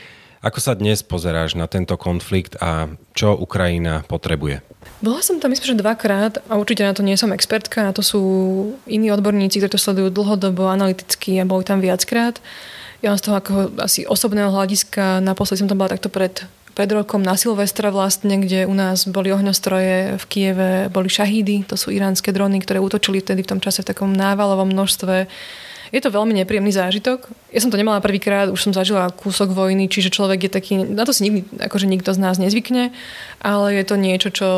[0.44, 4.60] Ako sa dnes pozeráš na tento konflikt a čo Ukrajina potrebuje?
[5.00, 8.04] Bola som tam myslím, že dvakrát a určite na to nie som expertka, na to
[8.04, 8.20] sú
[8.84, 12.44] iní odborníci, ktorí to sledujú dlhodobo, analyticky a boli tam viackrát.
[13.00, 17.22] Ja z toho ako asi osobného hľadiska, naposledy som tam bola takto pred pred rokom
[17.22, 22.34] na Silvestra vlastne, kde u nás boli ohňostroje v Kieve, boli šahídy, to sú iránske
[22.34, 25.30] drony, ktoré útočili vtedy v tom čase v takom návalovom množstve
[25.94, 27.30] je to veľmi nepríjemný zážitok.
[27.54, 31.06] Ja som to nemala prvýkrát, už som zažila kúsok vojny, čiže človek je taký, na
[31.06, 32.90] to si nikdy, akože nikto z nás nezvykne,
[33.38, 34.48] ale je to niečo, čo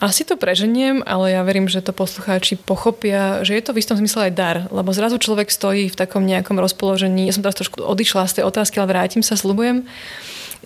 [0.00, 4.00] asi to preženiem, ale ja verím, že to poslucháči pochopia, že je to v istom
[4.00, 7.28] zmysle aj dar, lebo zrazu človek stojí v takom nejakom rozpoložení.
[7.28, 9.84] Ja som teraz trošku odišla z tej otázky, ale vrátim sa, slubujem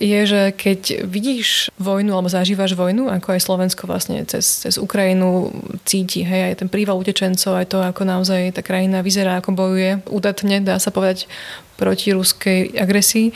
[0.01, 5.55] je, že keď vidíš vojnu alebo zažívaš vojnu, ako aj Slovensko vlastne cez, cez Ukrajinu
[5.87, 10.03] cíti, hej, aj ten príval utečencov, aj to, ako naozaj tá krajina vyzerá, ako bojuje
[10.11, 11.31] udatne, dá sa povedať,
[11.75, 13.35] proti ruskej agresii,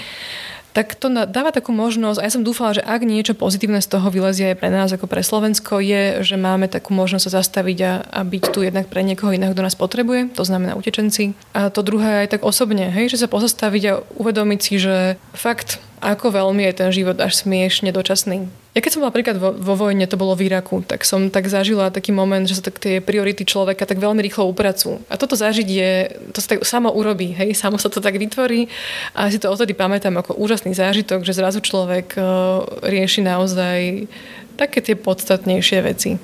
[0.72, 4.08] tak to dáva takú možnosť, a ja som dúfala, že ak niečo pozitívne z toho
[4.12, 7.92] vylezie aj pre nás ako pre Slovensko, je, že máme takú možnosť sa zastaviť a,
[8.08, 11.34] a byť tu jednak pre niekoho iného, kto nás potrebuje, to znamená utečenci.
[11.56, 15.82] A to druhé aj tak osobne, hej, že sa pozastaviť a uvedomiť si, že fakt
[15.98, 18.46] ako veľmi je ten život až smiešne dočasný.
[18.78, 21.50] Ja keď som bola napríklad vo, vo vojne, to bolo v Iraku, tak som tak
[21.50, 25.02] zažila taký moment, že sa tak tie priority človeka tak veľmi rýchlo upracujú.
[25.10, 25.90] A toto zažiť je,
[26.30, 28.70] to sa tak samo urobí, hej, samo sa to tak vytvorí
[29.18, 34.06] a si to odtedy pamätám ako úžasný zážitok, že zrazu človek uh, rieši naozaj
[34.54, 36.14] také tie podstatnejšie veci.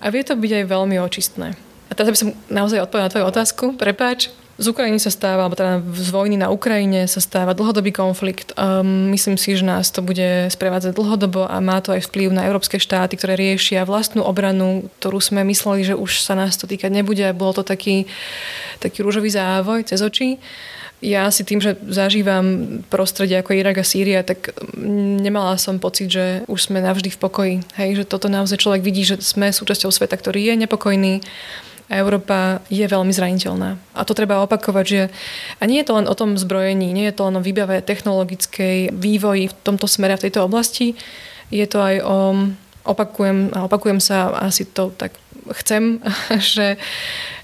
[0.00, 1.52] A vie to byť aj veľmi očistné.
[1.52, 5.56] A teraz by som naozaj odpovedala na tvoju otázku, prepáč, z Ukrajiny sa stáva, alebo
[5.56, 8.52] teda z vojny na Ukrajine sa stáva dlhodobý konflikt.
[8.60, 12.44] Um, myslím si, že nás to bude sprevádzať dlhodobo a má to aj vplyv na
[12.44, 16.92] európske štáty, ktoré riešia vlastnú obranu, ktorú sme mysleli, že už sa nás to týkať
[16.92, 17.24] nebude.
[17.32, 18.04] Bolo to taký,
[18.84, 20.36] taký rúžový závoj cez oči
[21.00, 26.44] ja si tým, že zažívam prostredie ako Irak a Sýria, tak nemala som pocit, že
[26.44, 27.54] už sme navždy v pokoji.
[27.80, 31.24] Hej, že toto naozaj človek vidí, že sme súčasťou sveta, ktorý je nepokojný
[31.90, 33.74] a Európa je veľmi zraniteľná.
[33.98, 35.02] A to treba opakovať, že
[35.58, 38.94] a nie je to len o tom zbrojení, nie je to len o výbave technologickej
[38.94, 40.94] vývoji v tomto smere, v tejto oblasti,
[41.50, 42.16] je to aj o,
[42.86, 45.18] opakujem, opakujem sa, asi to tak
[45.58, 45.98] chcem,
[46.54, 46.78] že,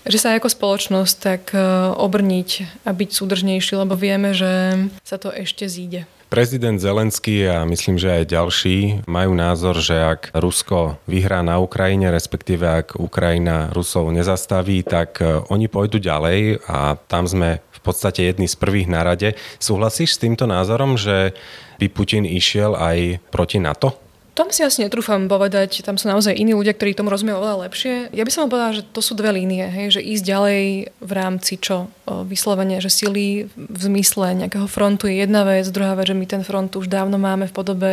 [0.07, 1.59] že sa ako spoločnosť tak e,
[1.99, 6.07] obrniť a byť súdržnejší, lebo vieme, že sa to ešte zíde.
[6.27, 12.11] Prezident Zelenský a myslím, že aj ďalší majú názor, že ak Rusko vyhrá na Ukrajine,
[12.11, 18.27] respektíve ak Ukrajina Rusov nezastaví, tak e, oni pôjdu ďalej a tam sme v podstate
[18.27, 19.39] jedni z prvých na rade.
[19.63, 21.31] Súhlasíš s týmto názorom, že
[21.79, 24.06] by Putin išiel aj proti NATO?
[24.37, 28.13] Tam si asi netrúfam povedať, tam sú naozaj iní ľudia, ktorí tomu rozumejú oveľa lepšie.
[28.13, 31.57] Ja by som povedala, že to sú dve línie, hej, že ísť ďalej v rámci
[31.57, 31.89] čo?
[32.05, 36.45] Vyslovene, že sily v zmysle nejakého frontu je jedna vec, druhá vec, že my ten
[36.45, 37.93] front už dávno máme v podobe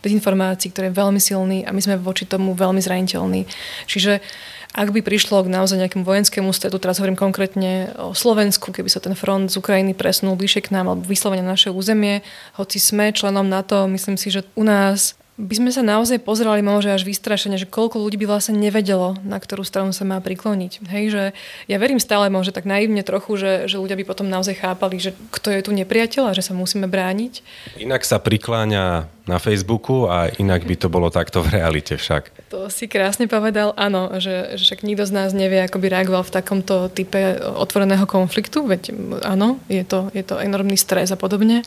[0.00, 3.44] dezinformácií, ktorý je veľmi silný a my sme voči tomu veľmi zraniteľní.
[3.84, 4.24] Čiže
[4.72, 9.04] ak by prišlo k naozaj nejakému vojenskému stretu, teraz hovorím konkrétne o Slovensku, keby sa
[9.04, 12.24] ten front z Ukrajiny presunul bližšie k nám alebo vyslovene na naše územie,
[12.56, 16.94] hoci sme členom NATO, myslím si, že u nás by sme sa naozaj pozerali možno
[16.94, 20.72] až vystrašene, že koľko ľudí by vlastne nevedelo, na ktorú stranu sa má prikloniť.
[20.86, 21.22] Hej, že
[21.66, 25.10] ja verím stále možno tak naivne trochu, že, že ľudia by potom naozaj chápali, že
[25.34, 27.42] kto je tu nepriateľ a že sa musíme brániť.
[27.82, 32.50] Inak sa prikláňa na Facebooku a inak by to bolo takto v realite však.
[32.54, 36.22] To si krásne povedal, áno, že, že však nikto z nás nevie, ako by reagoval
[36.26, 38.94] v takomto type otvoreného konfliktu, veď
[39.26, 41.62] áno, je to, je to enormný stres a podobne.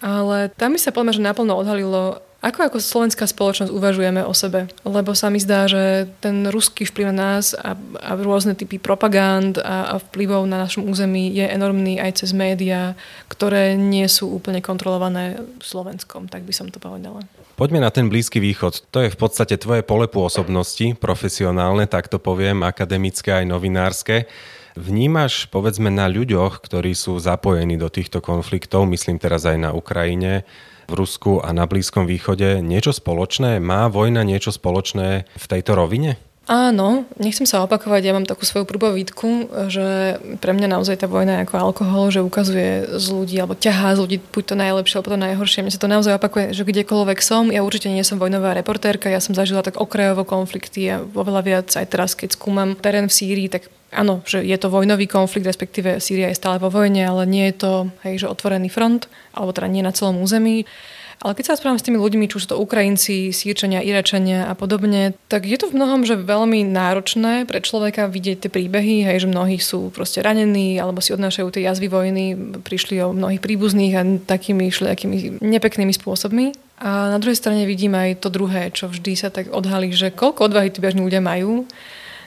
[0.00, 4.70] Ale tam mi sa podľa, že naplno odhalilo, ako ako slovenská spoločnosť uvažujeme o sebe?
[4.86, 9.58] Lebo sa mi zdá, že ten ruský vplyv na nás a, a rôzne typy propagand
[9.58, 12.94] a, a vplyvov na našom území je enormný aj cez médiá,
[13.26, 17.26] ktoré nie sú úplne kontrolované Slovenskom, tak by som to povedala.
[17.58, 18.86] Poďme na ten Blízky východ.
[18.94, 24.28] To je v podstate tvoje pole pôsobnosti, profesionálne, tak to poviem, akademické aj novinárske.
[24.76, 30.44] Vnímaš, povedzme, na ľuďoch, ktorí sú zapojení do týchto konfliktov, myslím teraz aj na Ukrajine,
[30.86, 33.58] v Rusku a na Blízkom východe niečo spoločné?
[33.58, 36.20] Má vojna niečo spoločné v tejto rovine?
[36.46, 41.42] Áno, nechcem sa opakovať, ja mám takú svoju prúbovítku, že pre mňa naozaj tá vojna
[41.42, 45.10] je ako alkohol, že ukazuje z ľudí, alebo ťahá z ľudí buď to najlepšie, alebo
[45.10, 45.66] to najhoršie.
[45.66, 49.18] Mne sa to naozaj opakuje, že kdekoľvek som, ja určite nie som vojnová reportérka, ja
[49.18, 53.50] som zažila tak okrajovo konflikty a oveľa viac aj teraz, keď skúmam terén v Sýrii,
[53.50, 57.50] tak áno, že je to vojnový konflikt, respektíve Sýria je stále vo vojne, ale nie
[57.50, 57.72] je to
[58.06, 60.62] hej, že otvorený front, alebo teda nie na celom území.
[61.24, 65.16] Ale keď sa rozprávam s tými ľuďmi, či sú to Ukrajinci, Sýrčania, Iračania a podobne,
[65.32, 69.32] tak je to v mnohom, že veľmi náročné pre človeka vidieť tie príbehy, hej, že
[69.32, 72.24] mnohí sú proste ranení alebo si odnášajú tie jazvy vojny,
[72.60, 76.52] prišli o mnohých príbuzných a takými všelijakými nepeknými spôsobmi.
[76.84, 80.52] A na druhej strane vidím aj to druhé, čo vždy sa tak odhalí, že koľko
[80.52, 81.64] odvahy tí bežní ľudia majú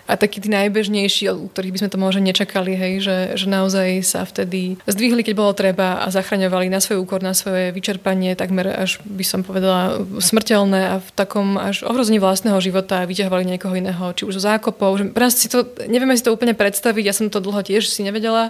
[0.09, 4.01] a takí tí najbežnejší, u ktorých by sme to možno nečakali, hej, že, že naozaj
[4.01, 8.73] sa vtedy zdvihli, keď bolo treba a zachraňovali na svoj úkor, na svoje vyčerpanie, takmer
[8.73, 14.09] až by som povedala smrteľné a v takom až ohrození vlastného života vyťahovali niekoho iného,
[14.17, 14.97] či už zo zákopov.
[14.97, 17.85] Že pre nás si to, nevieme si to úplne predstaviť, ja som to dlho tiež
[17.85, 18.49] si nevedela,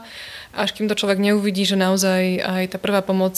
[0.55, 3.35] až kým to človek neuvidí, že naozaj aj tá prvá pomoc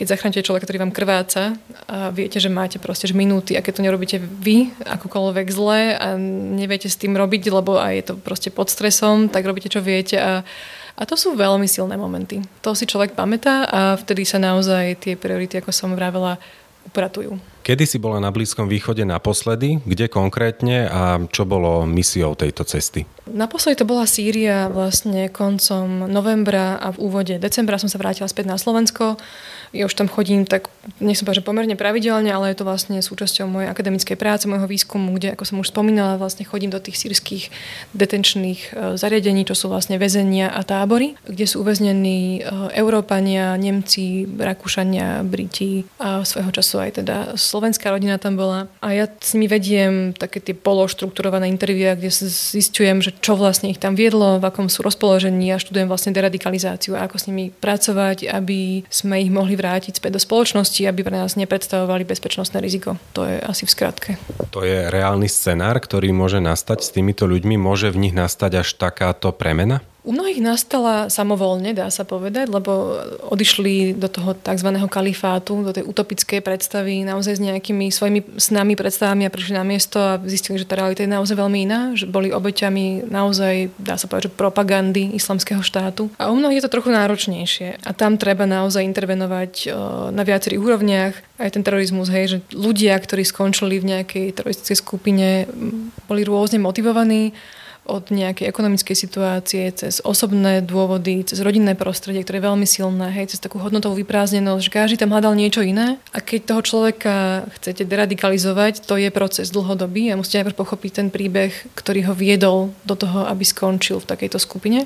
[0.00, 3.72] keď zachránite človeka, ktorý vám krváca a viete, že máte proste že minúty a keď
[3.76, 6.16] to nerobíte vy akokoľvek zle a
[6.56, 10.16] neviete s tým robiť, lebo aj je to proste pod stresom, tak robíte, čo viete
[10.16, 10.40] a
[11.00, 12.44] a to sú veľmi silné momenty.
[12.60, 16.36] To si človek pamätá a vtedy sa naozaj tie priority, ako som vravela,
[16.84, 17.40] upratujú.
[17.70, 19.78] Kedy si bola na Blízkom východe naposledy?
[19.86, 23.06] Kde konkrétne a čo bolo misiou tejto cesty?
[23.30, 28.50] Naposledy to bola Sýria vlastne koncom novembra a v úvode decembra som sa vrátila späť
[28.50, 29.22] na Slovensko.
[29.70, 30.66] Ja už tam chodím tak,
[30.98, 35.14] nech som povedať, pomerne pravidelne, ale je to vlastne súčasťou mojej akademickej práce, môjho výskumu,
[35.14, 37.54] kde, ako som už spomínala, vlastne chodím do tých sírskych
[37.94, 44.26] detenčných e, zariadení, čo sú vlastne väzenia a tábory, kde sú uväznení e, Európania, Nemci,
[44.26, 47.16] Rakúšania, Briti a svojho času aj teda
[47.60, 48.72] slovenská rodina tam bola.
[48.80, 53.76] A ja s nimi vediem také tie pološtruktúrované intervia, kde zistujem, že čo vlastne ich
[53.76, 58.32] tam viedlo, v akom sú rozpoložení a študujem vlastne deradikalizáciu a ako s nimi pracovať,
[58.32, 62.96] aby sme ich mohli vrátiť späť do spoločnosti, aby pre nás nepredstavovali bezpečnostné riziko.
[63.12, 64.10] To je asi v skratke.
[64.56, 67.60] To je reálny scenár, ktorý môže nastať s týmito ľuďmi.
[67.60, 69.84] Môže v nich nastať až takáto premena?
[70.00, 72.96] U mnohých nastala samovolne, dá sa povedať, lebo
[73.28, 74.72] odišli do toho tzv.
[74.88, 80.00] kalifátu, do tej utopickej predstavy naozaj s nejakými svojimi snami, predstavami a prišli na miesto
[80.00, 84.08] a zistili, že tá realita je naozaj veľmi iná, že boli obeťami naozaj, dá sa
[84.08, 86.08] povedať, že propagandy islamského štátu.
[86.16, 87.84] A u mnohých je to trochu náročnejšie.
[87.84, 89.68] A tam treba naozaj intervenovať
[90.16, 91.14] na viacerých úrovniach.
[91.36, 95.44] Aj ten terorizmus, hej, že ľudia, ktorí skončili v nejakej teroristickej skupine,
[96.08, 97.36] boli rôzne motivovaní
[97.88, 103.34] od nejakej ekonomickej situácie, cez osobné dôvody, cez rodinné prostredie, ktoré je veľmi silné, hej,
[103.34, 105.96] cez takú hodnotovú vyprázdnenosť, že každý tam hľadal niečo iné.
[106.12, 111.08] A keď toho človeka chcete deradikalizovať, to je proces dlhodobý a musíte najprv pochopiť ten
[111.08, 114.84] príbeh, ktorý ho viedol do toho, aby skončil v takejto skupine.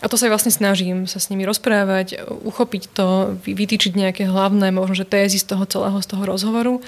[0.00, 4.96] A to sa vlastne snažím sa s nimi rozprávať, uchopiť to, vytýčiť nejaké hlavné možno,
[4.96, 6.80] že tézy z toho celého, z toho rozhovoru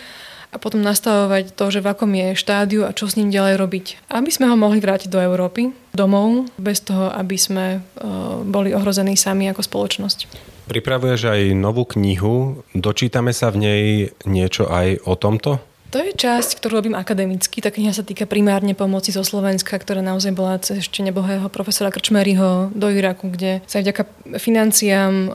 [0.52, 3.86] a potom nastavovať to, že v akom je štádiu a čo s ním ďalej robiť.
[4.12, 7.80] Aby sme ho mohli vrátiť do Európy, domov, bez toho, aby sme
[8.44, 10.52] boli ohrození sami ako spoločnosť.
[10.68, 12.62] Pripravuješ aj novú knihu.
[12.76, 13.82] Dočítame sa v nej
[14.28, 15.71] niečo aj o tomto?
[15.92, 17.60] To je časť, ktorú robím akademicky.
[17.60, 21.92] Tá kniha sa týka primárne pomoci zo Slovenska, ktorá naozaj bola cez ešte nebohého profesora
[21.92, 24.08] Krčmeryho do Iraku, kde sa vďaka
[24.40, 25.28] financiám e,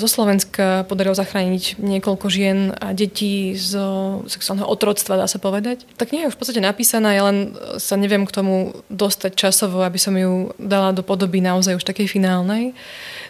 [0.00, 5.84] zo Slovenska podarilo zachrániť niekoľko žien a detí zo sexuálneho otroctva, dá sa povedať.
[6.00, 9.84] Tá kniha je už v podstate napísaná, ja len sa neviem k tomu dostať časovo,
[9.84, 12.72] aby som ju dala do podoby naozaj už takej finálnej.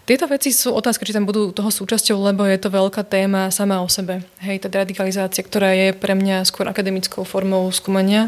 [0.08, 3.84] Tieto veci sú otázka, či tam budú toho súčasťou, lebo je to veľká téma sama
[3.84, 4.24] o sebe.
[4.40, 8.24] Hej, tá radikalizácia, ktorá je pre mňa skôr akademickou formou skúmania.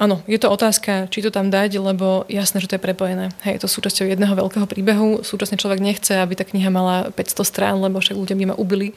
[0.00, 3.28] Áno, je to otázka, či to tam dať, lebo jasné, že to je prepojené.
[3.44, 5.20] Hej, je to súčasťou jedného veľkého príbehu.
[5.20, 8.96] Súčasne človek nechce, aby tá kniha mala 500 strán, lebo však ľudia by ma ubili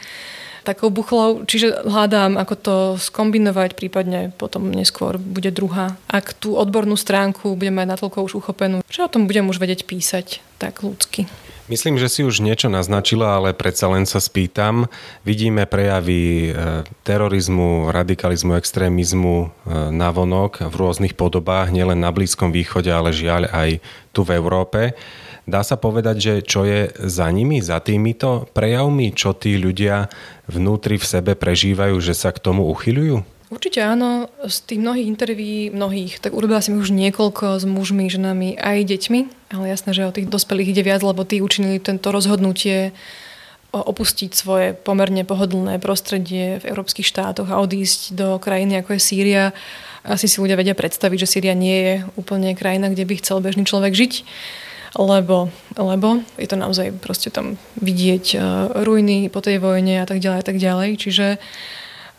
[0.63, 1.43] takou buchlou.
[1.43, 5.99] Čiže hľadám, ako to skombinovať, prípadne potom neskôr bude druhá.
[6.07, 9.83] Ak tú odbornú stránku budem mať natoľko už uchopenú, že o tom budem už vedieť
[9.83, 11.27] písať tak ľudsky.
[11.71, 14.91] Myslím, že si už niečo naznačila, ale predsa len sa spýtam.
[15.23, 19.47] Vidíme prejavy e, terorizmu, radikalizmu, extrémizmu e,
[19.95, 23.79] na vonok v rôznych podobách, nielen na Blízkom východe, ale žiaľ aj
[24.11, 24.99] tu v Európe.
[25.47, 30.11] Dá sa povedať, že čo je za nimi, za týmito prejavmi, čo tí ľudia
[30.51, 33.40] vnútri v sebe prežívajú, že sa k tomu uchyľujú?
[33.51, 34.31] Určite áno.
[34.47, 39.19] Z tých mnohých interví, mnohých, tak urobila som už niekoľko s mužmi, ženami aj deťmi,
[39.51, 42.95] ale jasné, že o tých dospelých ide viac, lebo tí učinili tento rozhodnutie
[43.75, 49.43] opustiť svoje pomerne pohodlné prostredie v európskych štátoch a odísť do krajiny ako je Sýria.
[50.07, 53.67] Asi si ľudia vedia predstaviť, že Sýria nie je úplne krajina, kde by chcel bežný
[53.67, 54.13] človek žiť
[54.99, 55.47] lebo,
[55.79, 58.43] lebo je to naozaj proste tam vidieť uh,
[58.83, 60.89] ruiny po tej vojne a tak ďalej a tak ďalej.
[60.99, 61.25] Čiže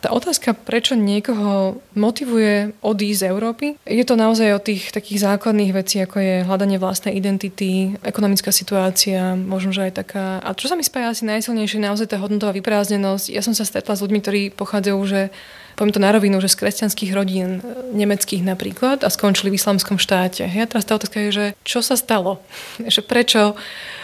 [0.03, 5.71] tá otázka, prečo niekoho motivuje odísť z Európy, je to naozaj o tých takých základných
[5.71, 10.43] vecí, ako je hľadanie vlastnej identity, ekonomická situácia, možno, že aj taká...
[10.43, 13.31] A čo sa mi spája asi najsilnejšie, naozaj tá hodnotová vyprázdnenosť.
[13.31, 15.31] Ja som sa stretla s ľuďmi, ktorí pochádzajú, že
[15.79, 19.97] poviem to na rovinu, že z kresťanských rodín, e, nemeckých napríklad, a skončili v islamskom
[19.97, 20.45] štáte.
[20.51, 22.43] Ja teraz tá otázka je, že čo sa stalo?
[22.93, 23.55] že prečo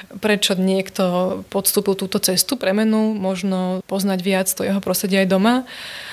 [0.09, 5.69] prečo niekto podstúpil túto cestu, premenu, možno poznať viac to jeho prostredie aj doma.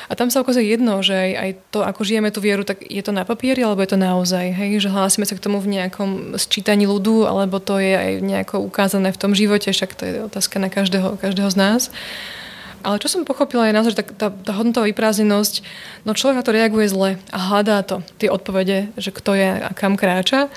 [0.05, 3.01] A tam sa ukazuje jedno, že aj, aj to, ako žijeme tú vieru, tak je
[3.01, 4.77] to na papieri, alebo je to naozaj, hej?
[4.77, 9.09] že hlásime sa k tomu v nejakom sčítaní ľudu, alebo to je aj nejako ukázané
[9.09, 11.81] v tom živote, však to je otázka na každého, každého z nás.
[12.85, 15.65] Ale čo som pochopila je názor, že tá, tá, tá hodnotová vyprázdnenosť,
[16.05, 19.73] no človek na to reaguje zle a hľadá to, tie odpovede, že kto je a
[19.73, 20.53] kam kráča.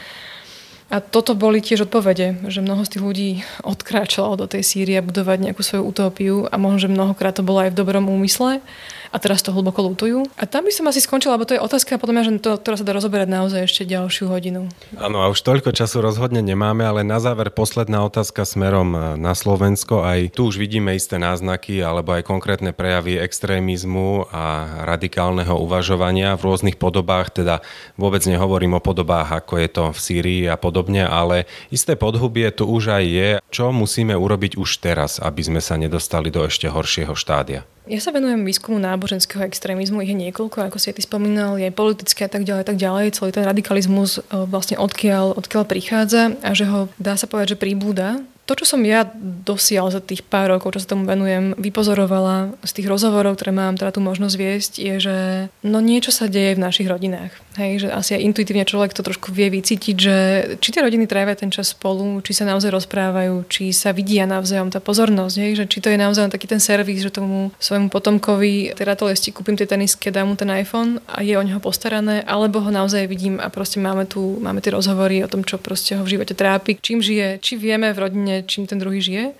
[0.88, 3.30] A toto boli tiež odpovede, že mnoho z tých ľudí
[3.60, 7.76] odkráčalo do tej Sýrie budovať nejakú svoju utópiu a možno, že mnohokrát to bolo aj
[7.76, 8.64] v dobrom úmysle
[9.08, 10.28] a teraz to hlboko lutujú.
[10.36, 12.76] A tam by som asi skončila, lebo to je otázka, podľa mňa, že to, ktorá
[12.76, 14.68] sa dá rozoberať naozaj ešte ďalšiu hodinu.
[15.00, 20.04] Áno, a už toľko času rozhodne nemáme, ale na záver posledná otázka smerom na Slovensko.
[20.04, 24.44] Aj tu už vidíme isté náznaky alebo aj konkrétne prejavy extrémizmu a
[24.84, 27.64] radikálneho uvažovania v rôznych podobách, teda
[27.96, 30.77] vôbec nehovorím o podobách, ako je to v Sýrii a podobne,
[31.08, 33.30] ale isté podhubie tu už aj je.
[33.48, 37.64] Čo musíme urobiť už teraz, aby sme sa nedostali do ešte horšieho štádia?
[37.88, 42.28] Ja sa venujem výskumu náboženského extrémizmu, ich je niekoľko, ako si ty spomínal, je politické
[42.28, 43.16] a tak ďalej, tak ďalej.
[43.16, 47.62] Celý ten radikalizmus e, vlastne odkiaľ, odkiaľ prichádza a že ho dá sa povedať, že
[47.64, 49.04] príbúda To, čo som ja
[49.44, 53.76] dosial za tých pár rokov, čo sa tomu venujem, vypozorovala z tých rozhovorov, ktoré mám
[53.76, 55.16] teda tú možnosť viesť, je, že
[55.60, 57.36] no niečo sa deje v našich rodinách.
[57.60, 60.16] Hej, že asi aj intuitívne človek to trošku vie vycítiť, že
[60.62, 64.70] či tie rodiny trávia ten čas spolu, či sa naozaj rozprávajú, či sa vidia navzájom
[64.72, 68.72] tá pozornosť, hej, že či to je naozaj taký ten servis, že tomu svojmu potomkovi
[68.78, 72.22] teda to lesti kúpim tie tenisky, dám mu ten iPhone a je o neho postarané,
[72.24, 75.98] alebo ho naozaj vidím a proste máme tu máme tie rozhovory o tom, čo proste
[75.98, 79.34] ho v živote trápi, čím žije, či vieme v rodine, čím ten druhý žije.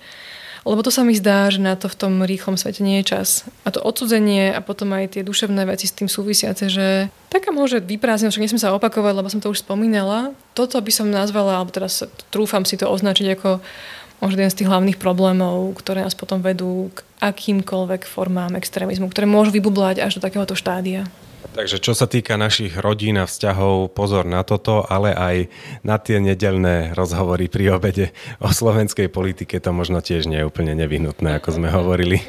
[0.67, 3.47] Lebo to sa mi zdá, že na to v tom rýchlom svete nie je čas.
[3.63, 7.79] A to odsudzenie a potom aj tie duševné veci s tým súvisiace, že taká môže
[7.79, 10.35] vyprázdniť, však nesmiem sa opakovať, lebo som to už spomínala.
[10.51, 13.63] Toto by som nazvala, alebo teraz trúfam si to označiť ako
[14.19, 19.23] možno jeden z tých hlavných problémov, ktoré nás potom vedú k akýmkoľvek formám extrémizmu, ktoré
[19.23, 21.07] môžu vybublať až do takéhoto štádia.
[21.49, 25.37] Takže čo sa týka našich rodín a vzťahov, pozor na toto, ale aj
[25.81, 30.77] na tie nedelné rozhovory pri obede o slovenskej politike to možno tiež nie je úplne
[30.77, 32.21] nevyhnutné, ako sme hovorili.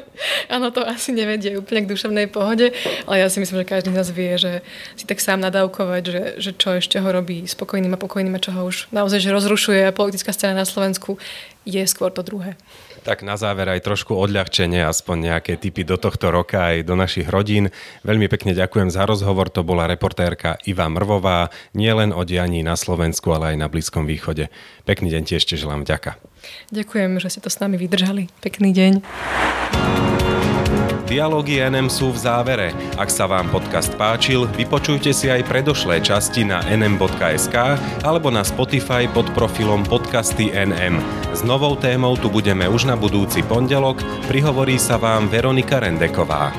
[0.48, 2.72] Áno, to asi nevedie úplne k duševnej pohode,
[3.04, 4.52] ale ja si myslím, že každý z nás vie, že
[4.96, 8.56] si tak sám nadávkovať, že, že čo ešte ho robí spokojným a pokojným a čo
[8.56, 11.20] ho už naozaj že rozrušuje politická scéna na Slovensku,
[11.68, 12.56] je skôr to druhé.
[13.00, 17.26] Tak na záver aj trošku odľahčenie, aspoň nejaké typy do tohto roka aj do našich
[17.32, 17.72] rodín.
[18.04, 23.32] Veľmi pekne ďakujem za rozhovor, to bola reportérka Iva Mrvová, nielen o dianí na Slovensku,
[23.32, 24.52] ale aj na Blízkom východe.
[24.84, 26.20] Pekný deň tiež želám, ďaka.
[26.72, 28.28] Ďakujem, že ste to s nami vydržali.
[28.44, 28.92] Pekný deň.
[31.10, 32.70] Dialógy NM sú v závere.
[32.94, 37.74] Ak sa vám podcast páčil, vypočujte si aj predošlé časti na nm.sk
[38.06, 41.02] alebo na Spotify pod profilom podcasty NM.
[41.34, 43.98] S novou témou tu budeme už na budúci pondelok.
[44.30, 46.54] Prihovorí sa vám Veronika Rendeková.